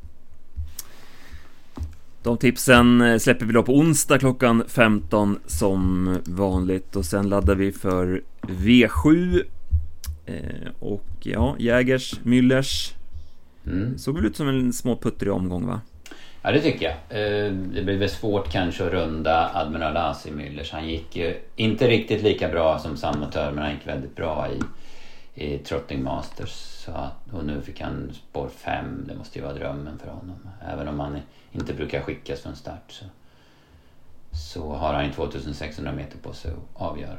de 2.24 2.38
tipsen 2.38 3.02
eh, 3.02 3.18
släpper 3.18 3.46
vi 3.46 3.54
då 3.54 3.64
på 3.64 3.74
onsdag 3.74 4.20
klockan 4.20 4.64
15 4.68 5.40
som 5.46 6.18
vanligt 6.26 6.96
och 6.96 7.06
sen 7.06 7.30
laddar 7.30 7.56
vi 7.56 7.72
för 7.72 8.22
V7 8.42 9.44
eh, 10.26 10.36
och 10.80 11.08
ja, 11.20 11.56
Jägers, 11.60 12.20
Müllers 12.24 12.94
mm. 13.66 13.98
Såg 13.98 14.16
väl 14.16 14.26
ut 14.26 14.36
som 14.36 14.48
en 14.48 14.74
små 14.74 14.96
puttrig 14.96 15.34
omgång 15.34 15.68
va? 15.68 15.82
Ja 16.44 16.52
det 16.52 16.60
tycker 16.60 16.86
jag. 16.86 16.94
Eh, 16.94 17.52
det 17.54 17.84
blir 17.84 17.98
väl 17.98 18.10
svårt 18.10 18.52
kanske 18.52 18.86
att 18.86 18.92
runda 18.92 19.52
Admiral 19.54 19.98
Asi 19.98 20.30
Müllers. 20.30 20.72
Han 20.72 20.90
gick 20.90 21.16
ju 21.16 21.36
inte 21.56 21.88
riktigt 21.88 22.24
lika 22.24 22.50
bra 22.50 22.80
som 22.80 22.98
Samotör 22.98 23.52
men 23.52 23.64
han 23.64 23.74
gick 23.74 23.88
väldigt 23.88 24.16
bra 24.16 24.48
i, 24.52 24.60
i 25.34 25.58
Trotting 25.58 26.04
Masters. 26.04 26.52
Så, 26.86 27.10
och 27.32 27.46
nu 27.46 27.62
fick 27.62 27.82
han 27.82 28.14
spår 28.14 28.50
5. 28.50 29.06
Det 29.08 29.16
måste 29.16 29.40
ju 29.40 29.46
vara 29.46 29.54
drömmen 29.54 30.00
för 30.00 30.08
honom. 30.08 30.38
Även 30.68 30.88
om 30.88 31.00
han 31.00 31.18
inte 31.52 31.74
brukar 31.74 32.02
skickas 32.02 32.42
från 32.42 32.56
start 32.56 32.84
så, 32.88 33.06
så 34.32 34.74
har 34.74 34.94
han 34.94 35.12
2600 35.12 35.92
meter 35.92 36.18
på 36.18 36.34
sig 36.34 36.52
att 36.52 36.82
avgöra. 36.82 37.18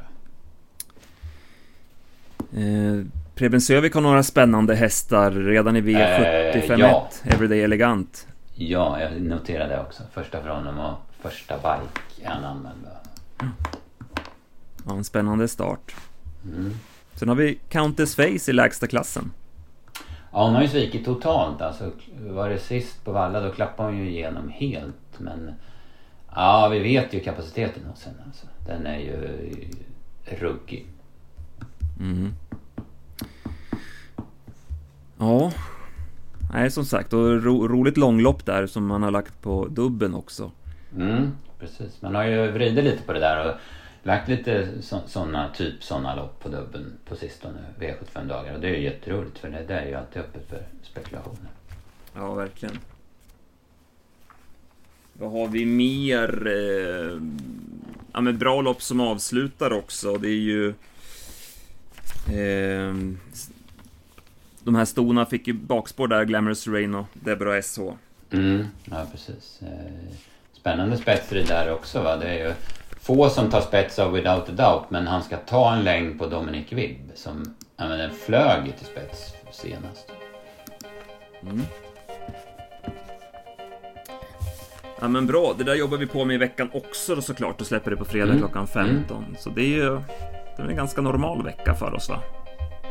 Eh, 2.53 3.05
Preben 3.35 3.61
Sövik 3.61 3.93
har 3.93 4.01
några 4.01 4.23
spännande 4.23 4.75
hästar 4.75 5.31
redan 5.31 5.75
i 5.75 5.81
V75 5.81 6.71
eh, 6.71 6.79
ja. 6.79 7.09
Everyday 7.23 7.61
Elegant. 7.61 8.27
Ja, 8.55 9.01
jag 9.01 9.21
noterade 9.21 9.75
det 9.75 9.81
också. 9.81 10.03
Första 10.13 10.41
för 10.41 10.49
honom 10.49 10.79
och 10.79 10.97
första 11.21 11.55
bike 11.57 12.29
han 12.29 12.43
anmäld. 12.43 12.87
Ja, 14.85 14.93
en 14.93 15.03
spännande 15.03 15.47
start. 15.47 15.95
Mm. 16.45 16.73
Sen 17.15 17.29
har 17.29 17.35
vi 17.35 17.59
Countess 17.69 18.15
Face 18.15 18.51
i 18.51 18.53
lägsta 18.53 18.87
klassen. 18.87 19.31
Ja, 20.31 20.45
hon 20.45 20.55
har 20.55 20.61
ju 20.61 20.67
svikit 20.67 21.05
totalt. 21.05 21.61
Alltså, 21.61 21.91
var 22.19 22.49
det 22.49 22.59
sist 22.59 23.03
på 23.05 23.11
Valla 23.11 23.39
då 23.39 23.51
klappade 23.51 23.89
hon 23.89 23.97
ju 23.97 24.09
igenom 24.09 24.49
helt. 24.49 25.19
Men 25.19 25.51
ja, 26.35 26.69
vi 26.71 26.79
vet 26.79 27.13
ju 27.13 27.19
kapaciteten 27.19 27.85
hos 27.85 28.05
henne. 28.05 28.17
Alltså. 28.25 28.45
Den 28.67 28.85
är 28.85 28.97
ju 28.97 29.39
ruggig. 30.39 30.85
Mm. 31.99 32.33
Ja. 35.17 35.51
Nej, 36.53 36.71
som 36.71 36.85
sagt. 36.85 37.13
Och 37.13 37.43
ro, 37.43 37.67
roligt 37.67 37.97
långlopp 37.97 38.45
där 38.45 38.67
som 38.67 38.85
man 38.85 39.03
har 39.03 39.11
lagt 39.11 39.41
på 39.41 39.67
dubben 39.67 40.13
också. 40.13 40.51
Mm, 40.97 41.31
precis. 41.59 42.01
Man 42.01 42.15
har 42.15 42.23
ju 42.23 42.51
vridit 42.51 42.83
lite 42.83 43.03
på 43.03 43.13
det 43.13 43.19
där 43.19 43.49
och 43.49 43.55
lagt 44.03 44.29
lite 44.29 44.81
sådana, 44.81 45.49
typ 45.49 45.83
sådana 45.83 46.15
lopp 46.15 46.43
på 46.43 46.49
dubben 46.49 46.93
på 47.05 47.15
sistone, 47.15 47.59
V75 47.79 48.27
dagar. 48.27 48.53
Och 48.53 48.59
det 48.59 48.67
är 48.67 48.75
ju 48.75 48.83
jätteroligt 48.83 49.39
för 49.39 49.49
det, 49.49 49.63
det 49.67 49.73
är 49.73 49.87
ju 49.87 49.93
alltid 49.93 50.21
öppet 50.21 50.49
för 50.49 50.63
spekulationer. 50.81 51.49
Ja, 52.15 52.33
verkligen. 52.33 52.79
Vad 55.13 55.31
har 55.31 55.47
vi 55.47 55.65
mer? 55.65 56.47
Eh, 56.47 57.21
ja, 58.13 58.21
men 58.21 58.37
bra 58.37 58.61
lopp 58.61 58.81
som 58.81 58.99
avslutar 58.99 59.73
också. 59.73 60.17
Det 60.17 60.27
är 60.27 60.31
ju... 60.31 60.69
Eh, 62.27 62.95
de 64.63 64.75
här 64.75 64.85
stona 64.85 65.25
fick 65.25 65.47
ju 65.47 65.53
bakspår 65.53 66.07
där, 66.07 66.25
Glamorous 66.25 66.67
Rain 66.67 66.95
och 66.95 67.05
Deborah 67.13 67.61
SH. 67.61 67.79
Mm, 68.31 68.67
ja 68.85 69.07
precis. 69.11 69.59
Spännande 70.63 70.97
spetsrid 70.97 71.47
där 71.47 71.71
också 71.71 72.01
va. 72.01 72.17
Det 72.17 72.25
är 72.25 72.47
ju 72.47 72.53
få 72.99 73.29
som 73.29 73.49
tar 73.49 73.61
spets 73.61 73.99
av 73.99 74.11
Without 74.11 74.49
a 74.49 74.51
Doubt 74.51 74.89
men 74.89 75.07
han 75.07 75.23
ska 75.23 75.37
ta 75.37 75.73
en 75.73 75.83
längd 75.83 76.19
på 76.19 76.25
Dominic 76.25 76.71
Vibb 76.71 77.11
som 77.15 77.55
ja, 77.77 77.87
men 77.87 77.99
den 77.99 78.11
flög 78.11 78.77
till 78.77 78.85
spets 78.85 79.33
senast. 79.51 80.11
Mm. 81.41 81.61
Ja 85.01 85.07
men 85.07 85.27
bra, 85.27 85.53
det 85.57 85.63
där 85.63 85.75
jobbar 85.75 85.97
vi 85.97 86.07
på 86.07 86.25
med 86.25 86.33
i 86.33 86.37
veckan 86.37 86.69
också 86.73 87.15
då 87.15 87.21
såklart 87.21 87.61
och 87.61 87.67
släpper 87.67 87.91
det 87.91 87.97
på 87.97 88.05
fredag 88.05 88.29
mm. 88.29 88.39
klockan 88.39 88.67
15. 88.67 89.17
Mm. 89.17 89.35
Så 89.39 89.49
det 89.49 89.61
är 89.61 89.83
ju 89.83 89.99
det 90.57 90.63
är 90.63 90.67
en 90.67 90.75
ganska 90.75 91.01
normal 91.01 91.43
vecka 91.43 91.73
för 91.73 91.93
oss 91.93 92.09
va? 92.09 92.19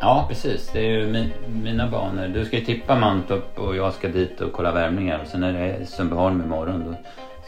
Ja 0.01 0.27
precis, 0.29 0.71
det 0.73 0.79
är 0.79 0.91
ju 0.91 1.07
min, 1.07 1.31
mina 1.63 1.89
banor. 1.89 2.29
Du 2.29 2.45
ska 2.45 2.59
ju 2.59 2.65
tippa 2.65 2.99
Mantorp 2.99 3.59
och 3.59 3.77
jag 3.77 3.95
ska 3.95 4.09
dit 4.09 4.41
och 4.41 4.53
kolla 4.53 4.73
värmningar 4.73 5.21
och 5.23 5.27
sen 5.27 5.43
är 5.43 5.53
det 5.53 5.87
Sundbyholm 5.87 6.41
imorgon. 6.41 6.85
Då 6.85 6.97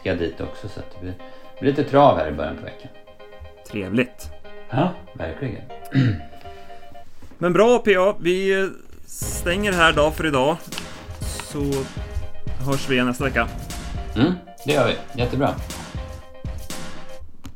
ska 0.04 0.14
dit 0.14 0.40
också 0.40 0.68
så 0.68 0.80
att 0.80 0.90
det 0.90 1.00
blir, 1.00 1.14
blir 1.60 1.70
lite 1.70 1.84
trav 1.84 2.18
här 2.18 2.28
i 2.28 2.32
början 2.32 2.56
på 2.56 2.62
veckan. 2.64 2.88
Trevligt. 3.70 4.30
Ja, 4.70 4.92
verkligen. 5.12 5.62
Men 7.38 7.52
bra 7.52 7.78
PA, 7.78 8.14
vi 8.20 8.70
stänger 9.06 9.72
här 9.72 9.92
då 9.92 10.10
för 10.10 10.26
idag. 10.26 10.56
Så 11.20 11.58
hörs 12.64 12.88
vi 12.88 12.94
igen 12.94 13.06
nästa 13.06 13.24
vecka. 13.24 13.48
Mm, 14.16 14.32
det 14.66 14.72
gör 14.72 14.86
vi. 14.86 15.20
Jättebra. 15.20 15.54